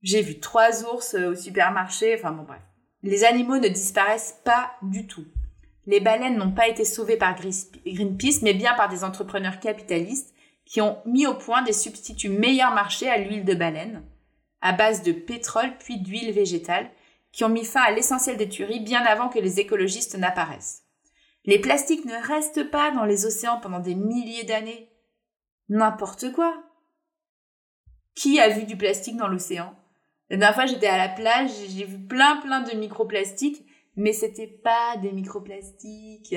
j'ai 0.02 0.22
vu 0.22 0.40
trois 0.40 0.84
ours 0.84 1.14
au 1.14 1.34
supermarché. 1.34 2.16
Enfin 2.18 2.32
bon 2.32 2.42
bref. 2.42 2.62
Les 3.02 3.24
animaux 3.24 3.58
ne 3.58 3.68
disparaissent 3.68 4.40
pas 4.44 4.72
du 4.82 5.06
tout. 5.06 5.24
Les 5.86 6.00
baleines 6.00 6.36
n'ont 6.36 6.52
pas 6.52 6.68
été 6.68 6.84
sauvées 6.84 7.16
par 7.16 7.36
Greenpeace, 7.36 8.42
mais 8.42 8.54
bien 8.54 8.74
par 8.74 8.88
des 8.88 9.04
entrepreneurs 9.04 9.60
capitalistes 9.60 10.34
qui 10.64 10.80
ont 10.80 10.98
mis 11.04 11.26
au 11.26 11.34
point 11.34 11.62
des 11.62 11.72
substituts 11.72 12.28
meilleurs 12.28 12.74
marché 12.74 13.08
à 13.08 13.18
l'huile 13.18 13.44
de 13.44 13.54
baleine, 13.54 14.04
à 14.60 14.72
base 14.72 15.02
de 15.02 15.12
pétrole 15.12 15.76
puis 15.78 15.98
d'huile 15.98 16.32
végétale, 16.32 16.90
qui 17.32 17.44
ont 17.44 17.48
mis 17.48 17.64
fin 17.64 17.82
à 17.82 17.90
l'essentiel 17.90 18.36
des 18.36 18.48
tueries 18.48 18.80
bien 18.80 19.02
avant 19.02 19.28
que 19.28 19.38
les 19.38 19.60
écologistes 19.60 20.16
n'apparaissent. 20.16 20.84
Les 21.44 21.58
plastiques 21.58 22.04
ne 22.04 22.26
restent 22.26 22.70
pas 22.70 22.90
dans 22.90 23.04
les 23.04 23.24
océans 23.24 23.58
pendant 23.60 23.80
des 23.80 23.94
milliers 23.94 24.44
d'années. 24.44 24.90
N'importe 25.68 26.32
quoi. 26.32 26.62
Qui 28.14 28.38
a 28.40 28.48
vu 28.48 28.64
du 28.64 28.76
plastique 28.76 29.16
dans 29.16 29.28
l'océan? 29.28 29.74
La 30.28 30.36
dernière 30.36 30.54
fois, 30.54 30.66
j'étais 30.66 30.86
à 30.86 30.98
la 30.98 31.08
plage, 31.08 31.50
j'ai 31.68 31.84
vu 31.84 31.98
plein, 31.98 32.36
plein 32.36 32.60
de 32.60 32.76
microplastiques, 32.76 33.64
mais 33.96 34.12
c'était 34.12 34.46
pas 34.46 34.96
des 34.96 35.12
microplastiques. 35.12 36.36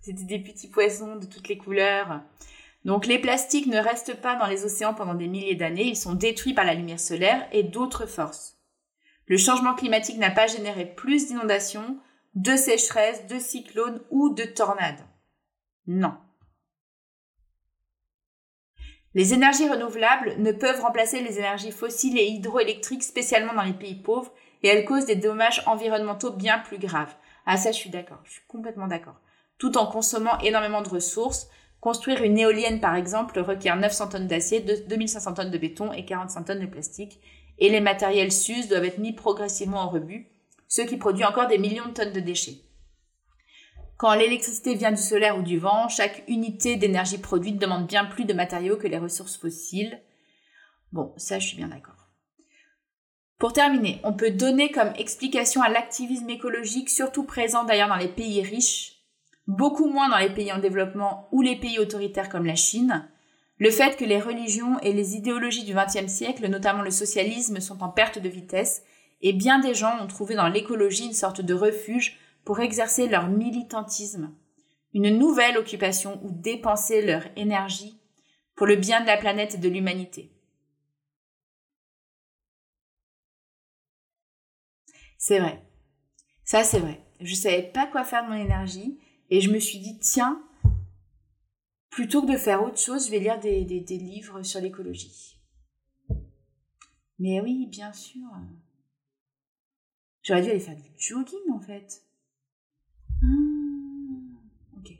C'était 0.00 0.24
des 0.24 0.38
petits 0.38 0.68
poissons 0.68 1.16
de 1.16 1.26
toutes 1.26 1.48
les 1.48 1.58
couleurs. 1.58 2.20
Donc 2.84 3.06
les 3.06 3.18
plastiques 3.18 3.66
ne 3.66 3.78
restent 3.78 4.20
pas 4.20 4.36
dans 4.36 4.46
les 4.46 4.64
océans 4.64 4.94
pendant 4.94 5.14
des 5.14 5.28
milliers 5.28 5.54
d'années, 5.54 5.86
ils 5.86 5.96
sont 5.96 6.14
détruits 6.14 6.52
par 6.52 6.66
la 6.66 6.74
lumière 6.74 7.00
solaire 7.00 7.48
et 7.52 7.62
d'autres 7.62 8.06
forces. 8.06 8.58
Le 9.26 9.38
changement 9.38 9.74
climatique 9.74 10.18
n'a 10.18 10.30
pas 10.30 10.46
généré 10.46 10.84
plus 10.84 11.28
d'inondations, 11.28 11.98
de 12.34 12.56
sécheresses, 12.56 13.26
de 13.26 13.38
cyclones 13.38 14.02
ou 14.10 14.34
de 14.34 14.44
tornades. 14.44 15.00
Non. 15.86 16.14
Les 19.14 19.32
énergies 19.32 19.68
renouvelables 19.68 20.34
ne 20.38 20.52
peuvent 20.52 20.80
remplacer 20.80 21.22
les 21.22 21.38
énergies 21.38 21.70
fossiles 21.70 22.18
et 22.18 22.26
hydroélectriques, 22.26 23.04
spécialement 23.04 23.54
dans 23.54 23.62
les 23.62 23.72
pays 23.72 23.94
pauvres, 23.94 24.34
et 24.64 24.68
elles 24.68 24.86
causent 24.86 25.04
des 25.04 25.14
dommages 25.14 25.62
environnementaux 25.66 26.32
bien 26.32 26.58
plus 26.58 26.78
graves. 26.78 27.14
Ah 27.44 27.58
ça, 27.58 27.70
je 27.70 27.76
suis 27.76 27.90
d'accord, 27.90 28.20
je 28.24 28.32
suis 28.32 28.42
complètement 28.48 28.88
d'accord. 28.88 29.20
Tout 29.58 29.76
en 29.76 29.86
consommant 29.86 30.38
énormément 30.38 30.80
de 30.80 30.88
ressources, 30.88 31.48
construire 31.80 32.22
une 32.22 32.38
éolienne 32.38 32.80
par 32.80 32.96
exemple 32.96 33.38
requiert 33.38 33.76
900 33.76 34.08
tonnes 34.08 34.26
d'acier, 34.26 34.60
2500 34.60 35.34
tonnes 35.34 35.50
de 35.50 35.58
béton 35.58 35.92
et 35.92 36.06
45 36.06 36.44
tonnes 36.44 36.60
de 36.60 36.66
plastique, 36.66 37.20
et 37.58 37.68
les 37.68 37.80
matériels 37.80 38.32
s'usent 38.32 38.68
doivent 38.68 38.86
être 38.86 38.98
mis 38.98 39.12
progressivement 39.12 39.82
en 39.82 39.90
rebut, 39.90 40.28
ce 40.66 40.80
qui 40.80 40.96
produit 40.96 41.26
encore 41.26 41.46
des 41.46 41.58
millions 41.58 41.88
de 41.88 41.92
tonnes 41.92 42.12
de 42.12 42.20
déchets. 42.20 42.62
Quand 43.98 44.14
l'électricité 44.14 44.74
vient 44.74 44.92
du 44.92 45.00
solaire 45.00 45.38
ou 45.38 45.42
du 45.42 45.58
vent, 45.58 45.88
chaque 45.88 46.24
unité 46.26 46.76
d'énergie 46.76 47.18
produite 47.18 47.58
demande 47.58 47.86
bien 47.86 48.06
plus 48.06 48.24
de 48.24 48.32
matériaux 48.32 48.76
que 48.76 48.88
les 48.88 48.98
ressources 48.98 49.36
fossiles. 49.36 50.00
Bon, 50.90 51.12
ça 51.18 51.38
je 51.38 51.48
suis 51.48 51.56
bien 51.58 51.68
d'accord. 51.68 51.93
Pour 53.38 53.52
terminer, 53.52 54.00
on 54.04 54.12
peut 54.12 54.30
donner 54.30 54.70
comme 54.70 54.92
explication 54.96 55.62
à 55.62 55.68
l'activisme 55.68 56.30
écologique, 56.30 56.88
surtout 56.88 57.24
présent 57.24 57.64
d'ailleurs 57.64 57.88
dans 57.88 57.96
les 57.96 58.08
pays 58.08 58.42
riches, 58.42 59.02
beaucoup 59.46 59.88
moins 59.88 60.08
dans 60.08 60.18
les 60.18 60.30
pays 60.30 60.52
en 60.52 60.58
développement 60.58 61.28
ou 61.32 61.42
les 61.42 61.56
pays 61.56 61.78
autoritaires 61.78 62.28
comme 62.28 62.46
la 62.46 62.54
Chine, 62.54 63.08
le 63.58 63.70
fait 63.70 63.96
que 63.96 64.04
les 64.04 64.20
religions 64.20 64.78
et 64.80 64.92
les 64.92 65.14
idéologies 65.14 65.64
du 65.64 65.74
XXe 65.74 66.10
siècle, 66.10 66.48
notamment 66.48 66.82
le 66.82 66.90
socialisme, 66.90 67.60
sont 67.60 67.82
en 67.82 67.88
perte 67.88 68.18
de 68.18 68.28
vitesse, 68.28 68.82
et 69.20 69.32
bien 69.32 69.58
des 69.58 69.74
gens 69.74 70.02
ont 70.02 70.06
trouvé 70.06 70.34
dans 70.34 70.48
l'écologie 70.48 71.06
une 71.06 71.12
sorte 71.12 71.40
de 71.40 71.54
refuge 71.54 72.18
pour 72.44 72.60
exercer 72.60 73.08
leur 73.08 73.28
militantisme, 73.28 74.32
une 74.92 75.16
nouvelle 75.16 75.56
occupation 75.56 76.20
où 76.22 76.30
dépenser 76.30 77.02
leur 77.02 77.22
énergie 77.36 77.98
pour 78.54 78.66
le 78.66 78.76
bien 78.76 79.00
de 79.00 79.06
la 79.06 79.16
planète 79.16 79.54
et 79.54 79.58
de 79.58 79.68
l'humanité. 79.68 80.33
C'est 85.26 85.38
vrai. 85.38 85.58
Ça, 86.44 86.64
c'est 86.64 86.80
vrai. 86.80 87.02
Je 87.18 87.34
savais 87.34 87.62
pas 87.62 87.86
quoi 87.86 88.04
faire 88.04 88.26
de 88.26 88.28
mon 88.28 88.36
énergie 88.36 88.98
et 89.30 89.40
je 89.40 89.50
me 89.50 89.58
suis 89.58 89.78
dit, 89.78 89.98
tiens, 89.98 90.38
plutôt 91.88 92.20
que 92.20 92.30
de 92.30 92.36
faire 92.36 92.62
autre 92.62 92.76
chose, 92.76 93.06
je 93.06 93.10
vais 93.10 93.20
lire 93.20 93.40
des, 93.40 93.64
livres 93.64 94.42
sur 94.42 94.60
l'écologie. 94.60 95.40
Mais 97.18 97.40
oui, 97.40 97.66
bien 97.70 97.90
sûr. 97.94 98.28
J'aurais 100.22 100.42
dû 100.42 100.50
aller 100.50 100.60
faire 100.60 100.76
du 100.76 100.90
jogging 100.98 101.50
en 101.54 101.60
fait. 101.60 102.02
Ah, 103.22 104.76
ok. 104.76 104.92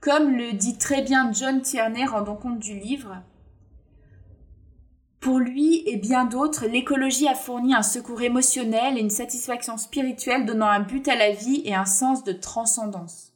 Comme 0.00 0.36
le 0.36 0.52
dit 0.52 0.76
très 0.76 1.00
bien 1.00 1.32
John 1.32 1.62
Tierney, 1.62 2.04
rendant 2.04 2.36
compte 2.36 2.58
du 2.58 2.78
livre, 2.78 3.22
pour 5.26 5.40
lui 5.40 5.82
et 5.86 5.96
bien 5.96 6.24
d'autres, 6.24 6.66
l'écologie 6.66 7.26
a 7.26 7.34
fourni 7.34 7.74
un 7.74 7.82
secours 7.82 8.22
émotionnel 8.22 8.96
et 8.96 9.00
une 9.00 9.10
satisfaction 9.10 9.76
spirituelle 9.76 10.46
donnant 10.46 10.68
un 10.68 10.78
but 10.78 11.08
à 11.08 11.16
la 11.16 11.32
vie 11.32 11.62
et 11.64 11.74
un 11.74 11.84
sens 11.84 12.22
de 12.22 12.30
transcendance. 12.30 13.32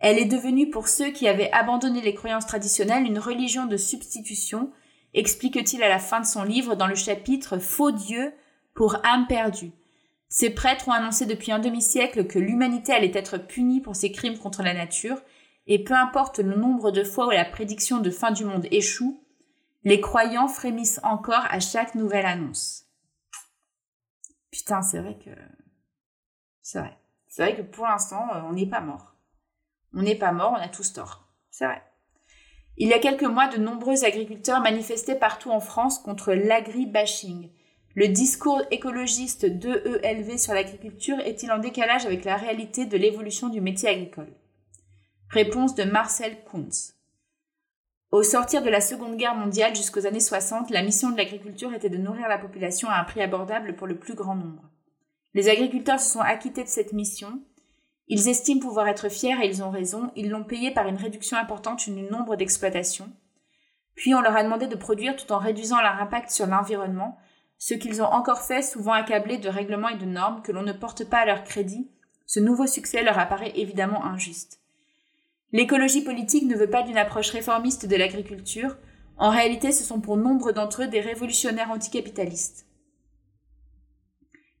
Elle 0.00 0.18
est 0.18 0.26
devenue 0.26 0.68
pour 0.68 0.86
ceux 0.86 1.12
qui 1.12 1.26
avaient 1.26 1.50
abandonné 1.52 2.02
les 2.02 2.12
croyances 2.12 2.44
traditionnelles 2.44 3.06
une 3.06 3.18
religion 3.18 3.64
de 3.64 3.78
substitution, 3.78 4.70
explique-t-il 5.14 5.82
à 5.82 5.88
la 5.88 5.98
fin 5.98 6.20
de 6.20 6.26
son 6.26 6.42
livre 6.42 6.74
dans 6.74 6.86
le 6.86 6.94
chapitre 6.94 7.56
Faux 7.56 7.90
Dieu 7.90 8.34
pour 8.74 8.96
âme 9.06 9.26
perdue. 9.26 9.72
Ces 10.28 10.50
prêtres 10.50 10.88
ont 10.88 10.92
annoncé 10.92 11.24
depuis 11.24 11.52
un 11.52 11.58
demi-siècle 11.58 12.26
que 12.26 12.38
l'humanité 12.38 12.92
allait 12.92 13.12
être 13.14 13.38
punie 13.38 13.80
pour 13.80 13.96
ses 13.96 14.12
crimes 14.12 14.36
contre 14.36 14.62
la 14.62 14.74
nature, 14.74 15.22
et 15.66 15.82
peu 15.82 15.94
importe 15.94 16.40
le 16.40 16.54
nombre 16.54 16.90
de 16.90 17.02
fois 17.02 17.28
où 17.28 17.30
la 17.30 17.46
prédiction 17.46 17.96
de 17.96 18.10
fin 18.10 18.30
du 18.30 18.44
monde 18.44 18.66
échoue, 18.70 19.22
les 19.84 20.00
croyants 20.00 20.48
frémissent 20.48 21.00
encore 21.02 21.46
à 21.48 21.60
chaque 21.60 21.94
nouvelle 21.94 22.26
annonce. 22.26 22.86
Putain, 24.50 24.82
c'est 24.82 25.00
vrai 25.00 25.18
que... 25.18 25.30
C'est 26.62 26.80
vrai. 26.80 26.98
C'est 27.28 27.42
vrai 27.42 27.56
que 27.56 27.62
pour 27.62 27.86
l'instant, 27.86 28.28
euh, 28.34 28.42
on 28.44 28.52
n'est 28.52 28.68
pas 28.68 28.80
mort. 28.80 29.14
On 29.94 30.02
n'est 30.02 30.18
pas 30.18 30.32
mort, 30.32 30.52
on 30.52 30.62
a 30.62 30.68
tous 30.68 30.92
tort. 30.92 31.28
C'est 31.50 31.66
vrai. 31.66 31.82
Il 32.76 32.88
y 32.88 32.92
a 32.92 32.98
quelques 32.98 33.24
mois, 33.24 33.48
de 33.48 33.58
nombreux 33.58 34.04
agriculteurs 34.04 34.60
manifestaient 34.60 35.18
partout 35.18 35.50
en 35.50 35.60
France 35.60 35.98
contre 35.98 36.32
l'agri-bashing, 36.32 37.50
le 37.96 38.06
discours 38.06 38.62
écologiste 38.70 39.46
d'EELV 39.46 40.38
sur 40.38 40.54
l'agriculture 40.54 41.18
est-il 41.18 41.50
en 41.50 41.58
décalage 41.58 42.06
avec 42.06 42.24
la 42.24 42.36
réalité 42.36 42.86
de 42.86 42.96
l'évolution 42.96 43.48
du 43.48 43.60
métier 43.60 43.88
agricole? 43.88 44.32
Réponse 45.28 45.74
de 45.74 45.82
Marcel 45.82 46.44
Kuntz. 46.44 46.94
Au 48.10 48.24
sortir 48.24 48.60
de 48.62 48.70
la 48.70 48.80
Seconde 48.80 49.16
Guerre 49.16 49.36
mondiale 49.36 49.76
jusqu'aux 49.76 50.04
années 50.04 50.18
60, 50.18 50.70
la 50.70 50.82
mission 50.82 51.10
de 51.10 51.16
l'agriculture 51.16 51.72
était 51.72 51.88
de 51.88 51.96
nourrir 51.96 52.26
la 52.26 52.38
population 52.38 52.88
à 52.88 52.98
un 52.98 53.04
prix 53.04 53.22
abordable 53.22 53.76
pour 53.76 53.86
le 53.86 53.98
plus 53.98 54.14
grand 54.14 54.34
nombre. 54.34 54.68
Les 55.32 55.48
agriculteurs 55.48 56.00
se 56.00 56.10
sont 56.10 56.20
acquittés 56.20 56.64
de 56.64 56.68
cette 56.68 56.92
mission. 56.92 57.40
Ils 58.08 58.28
estiment 58.28 58.60
pouvoir 58.60 58.88
être 58.88 59.08
fiers 59.08 59.36
et 59.40 59.46
ils 59.46 59.62
ont 59.62 59.70
raison. 59.70 60.10
Ils 60.16 60.28
l'ont 60.28 60.42
payé 60.42 60.72
par 60.72 60.88
une 60.88 60.96
réduction 60.96 61.36
importante 61.36 61.88
du 61.88 62.02
nombre 62.02 62.34
d'exploitations. 62.34 63.12
Puis 63.94 64.12
on 64.12 64.20
leur 64.20 64.34
a 64.34 64.42
demandé 64.42 64.66
de 64.66 64.74
produire 64.74 65.14
tout 65.14 65.30
en 65.30 65.38
réduisant 65.38 65.80
leur 65.80 66.02
impact 66.02 66.30
sur 66.30 66.46
l'environnement, 66.46 67.16
ce 67.58 67.74
qu'ils 67.74 68.02
ont 68.02 68.06
encore 68.06 68.40
fait, 68.40 68.62
souvent 68.62 68.92
accablés 68.92 69.38
de 69.38 69.48
règlements 69.48 69.88
et 69.88 69.98
de 69.98 70.06
normes 70.06 70.42
que 70.42 70.50
l'on 70.50 70.62
ne 70.62 70.72
porte 70.72 71.04
pas 71.04 71.18
à 71.18 71.26
leur 71.26 71.44
crédit, 71.44 71.88
ce 72.26 72.40
nouveau 72.40 72.66
succès 72.66 73.04
leur 73.04 73.20
apparaît 73.20 73.52
évidemment 73.54 74.04
injuste. 74.04 74.59
L'écologie 75.52 76.02
politique 76.02 76.46
ne 76.46 76.56
veut 76.56 76.70
pas 76.70 76.82
d'une 76.82 76.98
approche 76.98 77.30
réformiste 77.30 77.86
de 77.86 77.96
l'agriculture, 77.96 78.76
en 79.16 79.30
réalité 79.30 79.72
ce 79.72 79.82
sont 79.82 80.00
pour 80.00 80.16
nombre 80.16 80.52
d'entre 80.52 80.84
eux 80.84 80.86
des 80.86 81.00
révolutionnaires 81.00 81.70
anticapitalistes. 81.70 82.66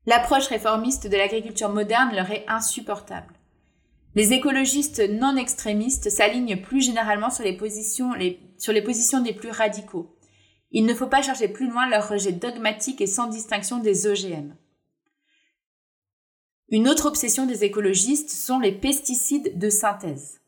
L'approche 0.06 0.48
réformiste 0.48 1.06
de 1.06 1.16
l'agriculture 1.16 1.68
moderne 1.68 2.14
leur 2.14 2.30
est 2.30 2.44
insupportable. 2.48 3.34
Les 4.16 4.32
écologistes 4.32 5.02
non 5.08 5.36
extrémistes 5.36 6.10
s'alignent 6.10 6.60
plus 6.60 6.80
généralement 6.80 7.30
sur 7.30 7.44
les 7.44 7.56
positions, 7.56 8.12
sur 8.58 8.72
les 8.72 8.82
positions 8.82 9.20
des 9.20 9.32
plus 9.32 9.50
radicaux. 9.50 10.16
Il 10.72 10.84
ne 10.84 10.94
faut 10.94 11.06
pas 11.06 11.22
chercher 11.22 11.48
plus 11.48 11.68
loin 11.68 11.88
leur 11.88 12.08
rejet 12.08 12.32
dogmatique 12.32 13.00
et 13.00 13.06
sans 13.06 13.28
distinction 13.28 13.78
des 13.78 14.06
OGM. 14.08 14.56
Une 16.70 16.88
autre 16.88 17.06
obsession 17.06 17.46
des 17.46 17.64
écologistes 17.64 18.30
sont 18.30 18.58
les 18.58 18.72
pesticides 18.72 19.58
de 19.58 19.70
synthèse. 19.70 20.39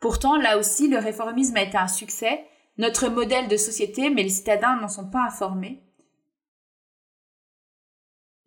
Pourtant, 0.00 0.36
là 0.36 0.58
aussi, 0.58 0.88
le 0.88 0.98
réformisme 0.98 1.56
a 1.56 1.62
été 1.62 1.76
un 1.76 1.88
succès, 1.88 2.46
notre 2.78 3.08
modèle 3.08 3.48
de 3.48 3.56
société, 3.58 4.08
mais 4.08 4.22
les 4.22 4.30
citadins 4.30 4.76
n'en 4.76 4.88
sont 4.88 5.10
pas 5.10 5.24
informés, 5.24 5.82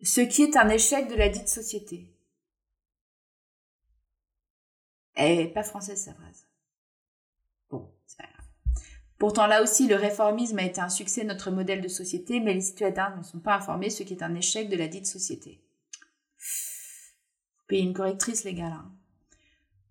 ce 0.02 0.20
qui 0.20 0.42
est 0.42 0.56
un 0.56 0.68
échec 0.68 1.08
de 1.08 1.14
la 1.14 1.28
dite 1.28 1.48
société. 1.48 2.10
Est 5.14 5.54
pas 5.54 5.62
française 5.62 6.02
sa 6.02 6.12
phrase. 6.12 6.48
Bon, 7.70 7.94
c'est 8.04 8.18
pas 8.18 8.24
grave. 8.24 8.46
Pourtant 9.16 9.46
là 9.46 9.62
aussi, 9.62 9.86
le 9.86 9.94
réformisme 9.94 10.58
a 10.58 10.64
été 10.64 10.80
un 10.80 10.88
succès 10.88 11.22
notre 11.22 11.52
modèle 11.52 11.80
de 11.80 11.88
société, 11.88 12.40
mais 12.40 12.52
les 12.52 12.60
citoyens 12.60 13.10
n'en 13.10 13.22
sont 13.22 13.38
pas 13.38 13.54
informés, 13.54 13.90
ce 13.90 14.02
qui 14.02 14.14
est 14.14 14.24
un 14.24 14.34
échec 14.34 14.68
de 14.68 14.76
la 14.76 14.88
dite 14.88 15.06
société. 15.06 15.64
Payer 17.68 17.82
une 17.82 17.94
correctrice, 17.94 18.42
les 18.42 18.54
gars, 18.54 18.70
là. 18.70 18.84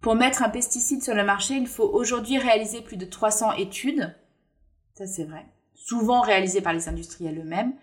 Pour 0.03 0.15
mettre 0.15 0.43
un 0.43 0.49
pesticide 0.49 1.01
sur 1.01 1.15
le 1.15 1.23
marché, 1.23 1.55
il 1.55 1.65
faut 1.65 1.85
aujourd'hui 1.85 2.37
réaliser 2.37 2.81
plus 2.81 2.97
de 2.97 3.05
300 3.05 3.53
études. 3.53 4.13
Ça, 4.95 5.07
c'est 5.07 5.23
vrai. 5.23 5.45
Souvent 5.75 6.19
réalisées 6.19 6.59
par 6.59 6.73
les 6.73 6.89
industriels 6.89 7.39
eux-mêmes. 7.39 7.73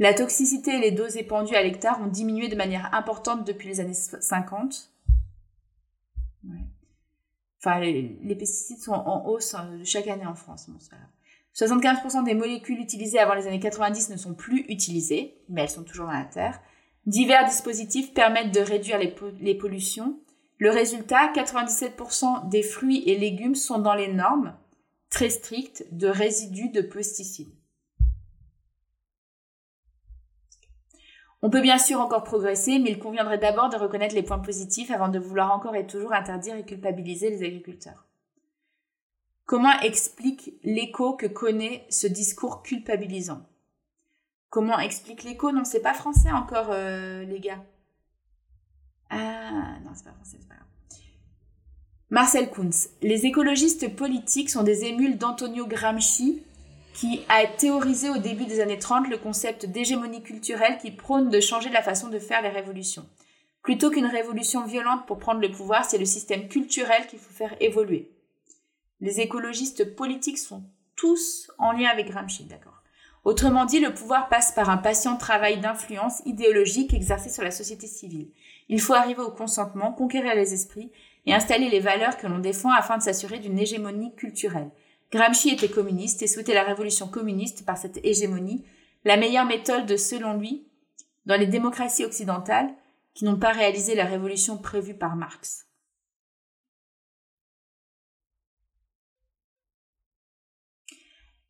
La 0.00 0.12
toxicité 0.12 0.72
et 0.72 0.80
les 0.80 0.90
doses 0.90 1.16
épandues 1.16 1.54
à 1.54 1.62
l'hectare 1.62 2.02
ont 2.02 2.08
diminué 2.08 2.48
de 2.48 2.56
manière 2.56 2.92
importante 2.92 3.46
depuis 3.46 3.68
les 3.68 3.78
années 3.78 3.94
50. 3.94 4.90
Ouais. 6.42 6.58
Enfin, 7.60 7.78
les, 7.78 8.34
pesticides 8.34 8.82
sont 8.82 8.92
en 8.92 9.24
hausse 9.28 9.54
euh, 9.54 9.84
chaque 9.84 10.08
année 10.08 10.26
en 10.26 10.34
France. 10.34 10.68
75% 11.54 12.24
des 12.24 12.34
molécules 12.34 12.80
utilisées 12.80 13.20
avant 13.20 13.34
les 13.34 13.46
années 13.46 13.60
90 13.60 14.10
ne 14.10 14.16
sont 14.16 14.34
plus 14.34 14.64
utilisées, 14.68 15.36
mais 15.48 15.62
elles 15.62 15.70
sont 15.70 15.84
toujours 15.84 16.06
dans 16.06 16.12
la 16.12 16.24
terre. 16.24 16.60
Divers 17.06 17.44
dispositifs 17.44 18.12
permettent 18.12 18.52
de 18.52 18.60
réduire 18.60 18.98
les 18.98 19.54
pollutions. 19.54 20.18
Le 20.60 20.70
résultat, 20.70 21.32
97% 21.32 22.50
des 22.50 22.62
fruits 22.62 23.02
et 23.06 23.18
légumes 23.18 23.54
sont 23.54 23.78
dans 23.78 23.94
les 23.94 24.12
normes. 24.12 24.54
très 25.08 25.30
strict 25.30 25.86
de 25.90 26.06
résidus 26.06 26.68
de 26.68 26.82
pesticides. 26.82 27.52
On 31.42 31.50
peut 31.50 31.62
bien 31.62 31.78
sûr 31.78 31.98
encore 31.98 32.22
progresser, 32.22 32.78
mais 32.78 32.90
il 32.90 32.98
conviendrait 33.00 33.38
d'abord 33.38 33.70
de 33.70 33.76
reconnaître 33.76 34.14
les 34.14 34.22
points 34.22 34.38
positifs 34.38 34.90
avant 34.92 35.08
de 35.08 35.18
vouloir 35.18 35.50
encore 35.50 35.74
et 35.74 35.86
toujours 35.86 36.12
interdire 36.12 36.54
et 36.54 36.64
culpabiliser 36.64 37.30
les 37.30 37.42
agriculteurs. 37.42 38.06
Comment 39.46 39.80
explique 39.80 40.52
l'écho 40.62 41.16
que 41.16 41.26
connaît 41.26 41.86
ce 41.88 42.06
discours 42.06 42.62
culpabilisant? 42.62 43.48
Comment 44.50 44.78
explique 44.78 45.24
l'écho? 45.24 45.50
Non, 45.50 45.64
c'est 45.64 45.82
pas 45.82 45.94
français 45.94 46.30
encore, 46.30 46.68
euh, 46.70 47.24
les 47.24 47.40
gars. 47.40 47.64
Ah, 49.60 49.78
non, 49.84 49.90
c'est 49.94 50.04
pas 50.04 50.12
français, 50.12 50.38
c'est 50.40 50.48
pas 50.48 50.54
grave. 50.54 50.66
Marcel 52.10 52.50
Kuntz. 52.50 52.90
Les 53.02 53.26
écologistes 53.26 53.94
politiques 53.94 54.50
sont 54.50 54.62
des 54.62 54.84
émules 54.84 55.16
d'Antonio 55.16 55.66
Gramsci, 55.66 56.42
qui 56.94 57.20
a 57.28 57.46
théorisé 57.46 58.10
au 58.10 58.18
début 58.18 58.46
des 58.46 58.60
années 58.60 58.78
30 58.78 59.08
le 59.08 59.18
concept 59.18 59.66
d'hégémonie 59.66 60.22
culturelle 60.22 60.78
qui 60.78 60.90
prône 60.90 61.30
de 61.30 61.40
changer 61.40 61.70
la 61.70 61.82
façon 61.82 62.08
de 62.08 62.18
faire 62.18 62.42
les 62.42 62.48
révolutions. 62.48 63.06
Plutôt 63.62 63.90
qu'une 63.90 64.06
révolution 64.06 64.64
violente 64.64 65.06
pour 65.06 65.18
prendre 65.18 65.40
le 65.40 65.50
pouvoir, 65.50 65.84
c'est 65.84 65.98
le 65.98 66.04
système 66.04 66.48
culturel 66.48 67.06
qu'il 67.06 67.18
faut 67.18 67.32
faire 67.32 67.54
évoluer. 67.60 68.10
Les 69.00 69.20
écologistes 69.20 69.94
politiques 69.94 70.38
sont 70.38 70.64
tous 70.96 71.50
en 71.58 71.72
lien 71.72 71.88
avec 71.88 72.08
Gramsci, 72.08 72.44
d'accord. 72.44 72.79
Autrement 73.24 73.66
dit, 73.66 73.80
le 73.80 73.92
pouvoir 73.92 74.28
passe 74.28 74.52
par 74.52 74.70
un 74.70 74.78
patient 74.78 75.16
travail 75.16 75.60
d'influence 75.60 76.22
idéologique 76.24 76.94
exercé 76.94 77.28
sur 77.28 77.42
la 77.42 77.50
société 77.50 77.86
civile. 77.86 78.28
Il 78.68 78.80
faut 78.80 78.94
arriver 78.94 79.20
au 79.20 79.30
consentement, 79.30 79.92
conquérir 79.92 80.34
les 80.34 80.54
esprits 80.54 80.90
et 81.26 81.34
installer 81.34 81.68
les 81.68 81.80
valeurs 81.80 82.16
que 82.16 82.26
l'on 82.26 82.38
défend 82.38 82.72
afin 82.72 82.96
de 82.96 83.02
s'assurer 83.02 83.38
d'une 83.38 83.58
hégémonie 83.58 84.14
culturelle. 84.14 84.70
Gramsci 85.12 85.50
était 85.50 85.68
communiste 85.68 86.22
et 86.22 86.26
souhaitait 86.26 86.54
la 86.54 86.62
révolution 86.62 87.08
communiste 87.08 87.66
par 87.66 87.76
cette 87.76 87.98
hégémonie, 88.04 88.64
la 89.04 89.16
meilleure 89.16 89.46
méthode 89.46 89.96
selon 89.96 90.34
lui 90.34 90.66
dans 91.26 91.38
les 91.38 91.46
démocraties 91.46 92.04
occidentales 92.04 92.70
qui 93.12 93.24
n'ont 93.24 93.38
pas 93.38 93.52
réalisé 93.52 93.94
la 93.94 94.04
révolution 94.04 94.56
prévue 94.56 94.94
par 94.94 95.16
Marx. 95.16 95.66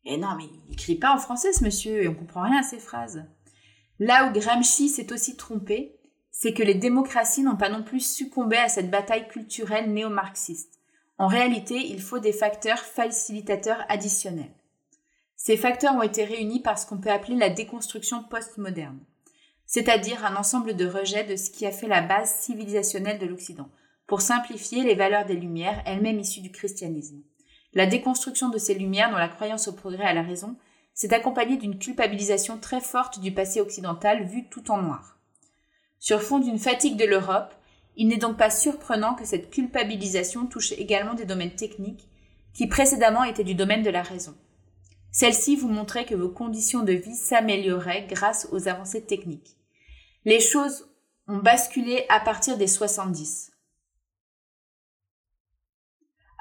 Et 0.05 0.17
non, 0.17 0.35
mais 0.37 0.45
il 0.45 0.69
n'écrit 0.69 0.95
pas 0.95 1.13
en 1.13 1.19
français 1.19 1.53
ce 1.53 1.63
monsieur 1.63 2.03
et 2.03 2.07
on 2.07 2.15
comprend 2.15 2.43
rien 2.43 2.59
à 2.59 2.63
ses 2.63 2.79
phrases. 2.79 3.23
Là 3.99 4.27
où 4.27 4.33
Gramsci 4.33 4.89
s'est 4.89 5.13
aussi 5.13 5.37
trompé, 5.37 5.95
c'est 6.31 6.53
que 6.53 6.63
les 6.63 6.73
démocraties 6.73 7.43
n'ont 7.43 7.57
pas 7.57 7.69
non 7.69 7.83
plus 7.83 7.99
succombé 7.99 8.57
à 8.57 8.69
cette 8.69 8.89
bataille 8.89 9.27
culturelle 9.27 9.91
néo-marxiste. 9.93 10.79
En 11.17 11.27
réalité, 11.27 11.75
il 11.75 12.01
faut 12.01 12.17
des 12.17 12.33
facteurs 12.33 12.79
facilitateurs 12.79 13.85
additionnels. 13.89 14.55
Ces 15.35 15.57
facteurs 15.57 15.95
ont 15.95 16.01
été 16.01 16.23
réunis 16.23 16.61
par 16.61 16.79
ce 16.79 16.87
qu'on 16.87 16.99
peut 16.99 17.11
appeler 17.11 17.35
la 17.35 17.49
déconstruction 17.49 18.23
postmoderne, 18.23 18.99
c'est-à-dire 19.67 20.25
un 20.25 20.35
ensemble 20.35 20.75
de 20.75 20.87
rejets 20.87 21.23
de 21.23 21.35
ce 21.35 21.51
qui 21.51 21.65
a 21.65 21.71
fait 21.71 21.87
la 21.87 22.01
base 22.01 22.33
civilisationnelle 22.39 23.19
de 23.19 23.27
l'Occident, 23.27 23.69
pour 24.07 24.21
simplifier 24.21 24.83
les 24.83 24.95
valeurs 24.95 25.25
des 25.25 25.35
Lumières, 25.35 25.83
elles-mêmes 25.85 26.19
issues 26.19 26.41
du 26.41 26.51
christianisme. 26.51 27.21
La 27.73 27.85
déconstruction 27.85 28.49
de 28.49 28.57
ces 28.57 28.73
Lumières, 28.73 29.11
dont 29.11 29.17
la 29.17 29.29
croyance 29.29 29.67
au 29.67 29.73
progrès 29.73 30.05
à 30.05 30.13
la 30.13 30.23
raison, 30.23 30.57
s'est 30.93 31.13
accompagnée 31.13 31.57
d'une 31.57 31.79
culpabilisation 31.79 32.57
très 32.57 32.81
forte 32.81 33.19
du 33.19 33.33
passé 33.33 33.61
occidental 33.61 34.25
vu 34.25 34.49
tout 34.49 34.71
en 34.71 34.81
noir. 34.81 35.17
Sur 35.99 36.21
fond 36.21 36.39
d'une 36.39 36.59
fatigue 36.59 36.97
de 36.97 37.05
l'Europe, 37.05 37.53
il 37.95 38.07
n'est 38.07 38.17
donc 38.17 38.37
pas 38.37 38.49
surprenant 38.49 39.15
que 39.15 39.25
cette 39.25 39.49
culpabilisation 39.49 40.47
touche 40.47 40.71
également 40.73 41.13
des 41.13 41.25
domaines 41.25 41.55
techniques 41.55 42.07
qui 42.53 42.67
précédemment 42.67 43.23
étaient 43.23 43.43
du 43.43 43.55
domaine 43.55 43.83
de 43.83 43.89
la 43.89 44.01
raison. 44.01 44.35
Celle-ci 45.11 45.55
vous 45.55 45.67
montrait 45.67 46.05
que 46.05 46.15
vos 46.15 46.29
conditions 46.29 46.83
de 46.83 46.93
vie 46.93 47.15
s'amélioraient 47.15 48.07
grâce 48.09 48.47
aux 48.51 48.67
avancées 48.67 49.03
techniques. 49.03 49.55
Les 50.25 50.39
choses 50.39 50.89
ont 51.27 51.37
basculé 51.37 52.05
à 52.09 52.19
partir 52.19 52.57
des 52.57 52.67
70. 52.67 53.50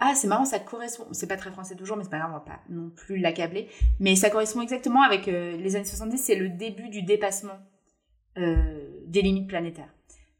Ah, 0.02 0.14
c'est 0.14 0.28
marrant, 0.28 0.46
ça 0.46 0.58
correspond. 0.58 1.06
C'est 1.12 1.26
pas 1.26 1.36
très 1.36 1.50
français 1.50 1.76
toujours, 1.76 1.98
mais 1.98 2.04
c'est 2.04 2.10
pas 2.10 2.18
grave, 2.18 2.30
on 2.30 2.34
va 2.34 2.40
pas 2.40 2.60
non 2.70 2.88
plus 2.88 3.18
l'accabler. 3.18 3.68
Mais 4.00 4.16
ça 4.16 4.30
correspond 4.30 4.62
exactement 4.62 5.02
avec 5.02 5.28
euh, 5.28 5.58
les 5.58 5.76
années 5.76 5.84
70, 5.84 6.16
c'est 6.16 6.36
le 6.36 6.48
début 6.48 6.88
du 6.88 7.02
dépassement 7.02 7.58
euh, 8.38 9.02
des 9.06 9.20
limites 9.20 9.48
planétaires. 9.48 9.92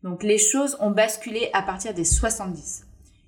Donc 0.02 0.22
les 0.22 0.38
choses 0.38 0.78
ont 0.80 0.90
basculé 0.90 1.50
à 1.52 1.60
partir 1.60 1.92
des 1.92 2.06
70. 2.06 2.86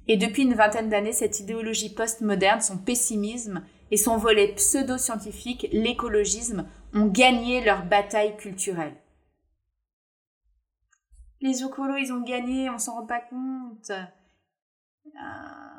Et 0.09 0.17
depuis 0.17 0.43
une 0.43 0.55
vingtaine 0.55 0.89
d'années, 0.89 1.13
cette 1.13 1.39
idéologie 1.39 1.95
postmoderne, 1.95 2.63
son 2.63 2.79
pessimisme 2.79 3.63
et 3.91 3.99
son 3.99 4.17
volet 4.17 4.55
pseudo-scientifique, 4.55 5.69
l'écologisme, 5.71 6.67
ont 6.95 7.07
gagné 7.07 7.63
leur 7.63 7.85
bataille 7.85 8.37
culturelle. 8.39 8.95
Les 11.43 11.63
écolos, 11.63 11.99
ils 11.99 12.13
ont 12.13 12.23
gagné, 12.23 12.71
on 12.71 12.79
s'en 12.79 12.95
rend 12.95 13.07
pas 13.07 13.21
compte. 13.21 13.93
Ah, 15.19 15.72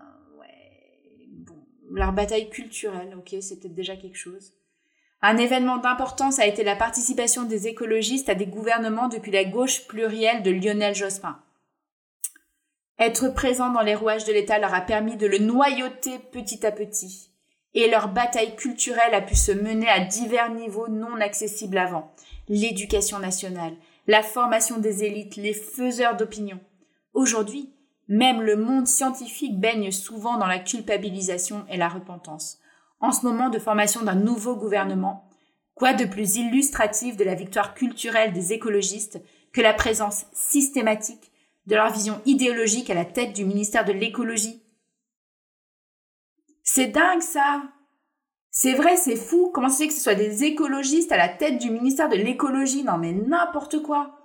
leur 1.93 2.11
bataille 2.11 2.49
culturelle, 2.49 3.15
ok, 3.17 3.35
c'est 3.41 3.59
peut-être 3.59 3.75
déjà 3.75 3.95
quelque 3.95 4.17
chose. 4.17 4.53
Un 5.21 5.37
événement 5.37 5.77
d'importance 5.77 6.39
a 6.39 6.45
été 6.45 6.63
la 6.63 6.75
participation 6.75 7.43
des 7.43 7.67
écologistes 7.67 8.29
à 8.29 8.35
des 8.35 8.45
gouvernements 8.45 9.07
depuis 9.07 9.31
la 9.31 9.45
gauche 9.45 9.87
plurielle 9.87 10.43
de 10.43 10.51
Lionel 10.51 10.95
Jospin. 10.95 11.39
Être 12.99 13.29
présent 13.29 13.71
dans 13.71 13.81
les 13.81 13.95
rouages 13.95 14.25
de 14.25 14.33
l'État 14.33 14.59
leur 14.59 14.73
a 14.73 14.81
permis 14.81 15.17
de 15.17 15.27
le 15.27 15.37
noyauter 15.37 16.19
petit 16.31 16.65
à 16.65 16.71
petit, 16.71 17.29
et 17.73 17.89
leur 17.89 18.09
bataille 18.09 18.55
culturelle 18.55 19.13
a 19.13 19.21
pu 19.21 19.35
se 19.35 19.51
mener 19.51 19.87
à 19.87 19.99
divers 19.99 20.51
niveaux 20.53 20.87
non 20.89 21.19
accessibles 21.21 21.77
avant. 21.77 22.13
L'éducation 22.49 23.19
nationale, 23.19 23.73
la 24.07 24.21
formation 24.21 24.77
des 24.77 25.03
élites, 25.05 25.37
les 25.37 25.53
faiseurs 25.53 26.17
d'opinion. 26.17 26.59
Aujourd'hui, 27.13 27.72
même 28.07 28.41
le 28.41 28.55
monde 28.55 28.87
scientifique 28.87 29.59
baigne 29.59 29.91
souvent 29.91 30.37
dans 30.37 30.47
la 30.47 30.59
culpabilisation 30.59 31.65
et 31.69 31.77
la 31.77 31.89
repentance. 31.89 32.59
En 32.99 33.11
ce 33.11 33.25
moment 33.25 33.49
de 33.49 33.59
formation 33.59 34.03
d'un 34.03 34.15
nouveau 34.15 34.55
gouvernement, 34.55 35.29
quoi 35.75 35.93
de 35.93 36.05
plus 36.05 36.35
illustratif 36.37 37.17
de 37.17 37.23
la 37.23 37.35
victoire 37.35 37.73
culturelle 37.73 38.33
des 38.33 38.53
écologistes 38.53 39.21
que 39.51 39.61
la 39.61 39.73
présence 39.73 40.25
systématique 40.33 41.31
de 41.65 41.75
leur 41.75 41.91
vision 41.91 42.21
idéologique 42.25 42.89
à 42.89 42.93
la 42.93 43.05
tête 43.05 43.33
du 43.33 43.45
ministère 43.45 43.85
de 43.85 43.93
l'écologie? 43.93 44.63
C'est 46.63 46.87
dingue 46.87 47.21
ça! 47.21 47.63
C'est 48.55 48.75
vrai, 48.75 48.97
c'est 48.97 49.15
fou. 49.15 49.49
Comment 49.51 49.69
c'est 49.69 49.87
que 49.87 49.93
ce 49.93 49.99
soit 49.99 50.13
des 50.13 50.43
écologistes 50.43 51.11
à 51.11 51.17
la 51.17 51.27
tête 51.27 51.57
du 51.57 51.71
ministère 51.71 52.07
de 52.07 52.15
l'écologie? 52.15 52.83
Non 52.83 52.97
mais 52.99 53.11
n'importe 53.11 53.81
quoi 53.81 54.22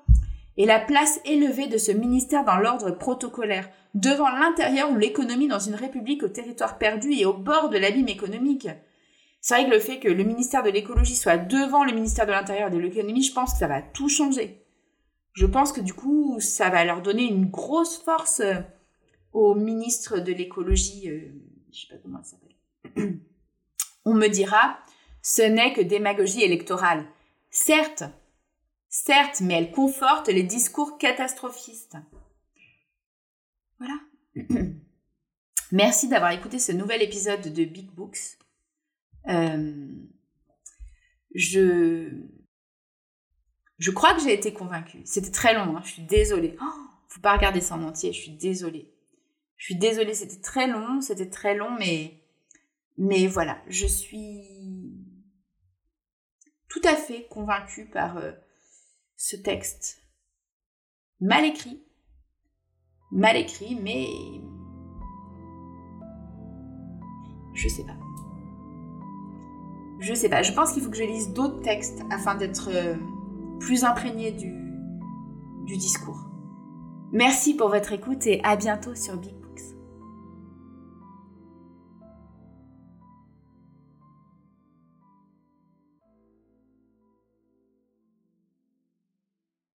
et 0.59 0.66
la 0.66 0.81
place 0.81 1.21
élevée 1.25 1.68
de 1.68 1.79
ce 1.79 1.92
ministère 1.92 2.44
dans 2.44 2.59
l'ordre 2.59 2.90
protocolaire, 2.90 3.71
devant 3.94 4.29
l'intérieur 4.29 4.90
ou 4.90 4.97
l'économie 4.97 5.47
dans 5.47 5.61
une 5.61 5.77
république 5.77 6.25
au 6.25 6.29
territoire 6.29 6.79
perdu 6.79 7.12
et 7.12 7.25
au 7.25 7.33
bord 7.33 7.71
de 7.71 7.79
l'abîme 7.79 8.09
économique. 8.09 8.68
C'est 9.40 9.55
vrai 9.55 9.66
que 9.66 9.71
le 9.71 9.81
fait 9.81 10.01
que 10.01 10.09
le 10.09 10.25
ministère 10.25 10.64
de 10.64 10.71
l'écologie 10.71 11.14
soit 11.14 11.38
devant 11.38 11.85
le 11.85 11.92
ministère 11.92 12.27
de 12.27 12.33
l'intérieur 12.33 12.68
et 12.68 12.73
de 12.73 12.79
l'économie, 12.79 13.23
je 13.23 13.33
pense 13.33 13.53
que 13.53 13.61
ça 13.61 13.68
va 13.68 13.81
tout 13.81 14.09
changer. 14.09 14.64
Je 15.33 15.47
pense 15.47 15.71
que 15.71 15.81
du 15.81 15.94
coup, 15.94 16.40
ça 16.40 16.71
va 16.71 16.85
leur 16.85 17.03
donner 17.03 17.23
une 17.23 17.47
grosse 17.47 17.97
force 17.97 18.40
euh, 18.40 18.57
au 19.33 19.55
ministre 19.55 20.18
de 20.18 20.33
l'écologie, 20.33 21.09
euh, 21.09 21.21
je 21.73 21.83
sais 21.83 21.87
pas 21.88 22.01
comment 22.03 22.21
ça 22.25 22.37
s'appelle. 22.37 23.21
On 24.05 24.14
me 24.14 24.27
dira, 24.27 24.77
ce 25.23 25.42
n'est 25.42 25.73
que 25.73 25.83
démagogie 25.83 26.42
électorale. 26.42 27.05
Certes, 27.51 28.03
Certes, 28.88 29.40
mais 29.40 29.55
elle 29.55 29.70
conforte 29.70 30.29
les 30.29 30.42
discours 30.42 30.98
catastrophistes. 30.98 31.96
Voilà. 33.79 33.94
Merci 35.72 36.09
d'avoir 36.09 36.33
écouté 36.33 36.59
ce 36.59 36.72
nouvel 36.72 37.03
épisode 37.03 37.53
de 37.53 37.64
Big 37.64 37.90
Books. 37.90 38.38
Euh, 39.29 39.87
je, 41.35 42.09
je 43.79 43.90
crois 43.90 44.14
que 44.14 44.22
j'ai 44.22 44.33
été 44.33 44.53
convaincue. 44.55 45.03
C'était 45.05 45.31
très 45.31 45.53
long, 45.53 45.77
hein. 45.77 45.83
je 45.85 45.92
suis 45.92 46.03
désolée. 46.03 46.57
Oh, 46.62 46.88
faut 47.09 47.20
pas 47.20 47.37
regarder 47.37 47.61
ça 47.61 47.74
en 47.74 47.83
entier, 47.83 48.12
je 48.12 48.20
suis 48.20 48.37
désolée. 48.37 48.94
Je 49.57 49.66
suis 49.66 49.77
désolée, 49.77 50.14
c'était 50.14 50.40
très 50.40 50.66
long, 50.66 51.01
c'était 51.03 51.29
très 51.29 51.55
long, 51.55 51.70
mais, 51.79 52.22
mais 52.96 53.27
voilà, 53.27 53.61
je 53.68 53.87
suis 53.87 54.44
tout 56.68 56.81
à 56.85 56.94
fait 56.94 57.27
convaincue 57.29 57.87
par 57.87 58.18
euh, 58.18 58.33
ce 59.18 59.35
texte 59.35 59.98
mal 61.20 61.44
écrit, 61.44 61.83
mal 63.11 63.37
écrit, 63.37 63.74
mais 63.74 64.07
je 67.52 67.68
sais 67.68 67.85
pas. 67.85 67.96
Je 69.98 70.14
sais 70.14 70.28
pas. 70.28 70.42
Je 70.42 70.52
pense 70.52 70.72
qu'il 70.72 70.85
faut 70.85 70.90
que 70.90 70.96
je 70.96 71.02
lise 71.02 71.33
d'autres 71.33 71.61
textes 71.62 72.00
afin 72.11 72.37
d'être 72.37 72.70
euh, 72.72 72.94
plus 73.59 73.83
imprégné 73.83 74.31
du, 74.31 74.54
du 75.64 75.76
discours. 75.76 76.31
Merci 77.11 77.54
pour 77.54 77.70
votre 77.70 77.92
écoute 77.92 78.24
et 78.28 78.40
à 78.44 78.54
bientôt 78.54 78.94
sur 78.94 79.16
Big 79.16 79.35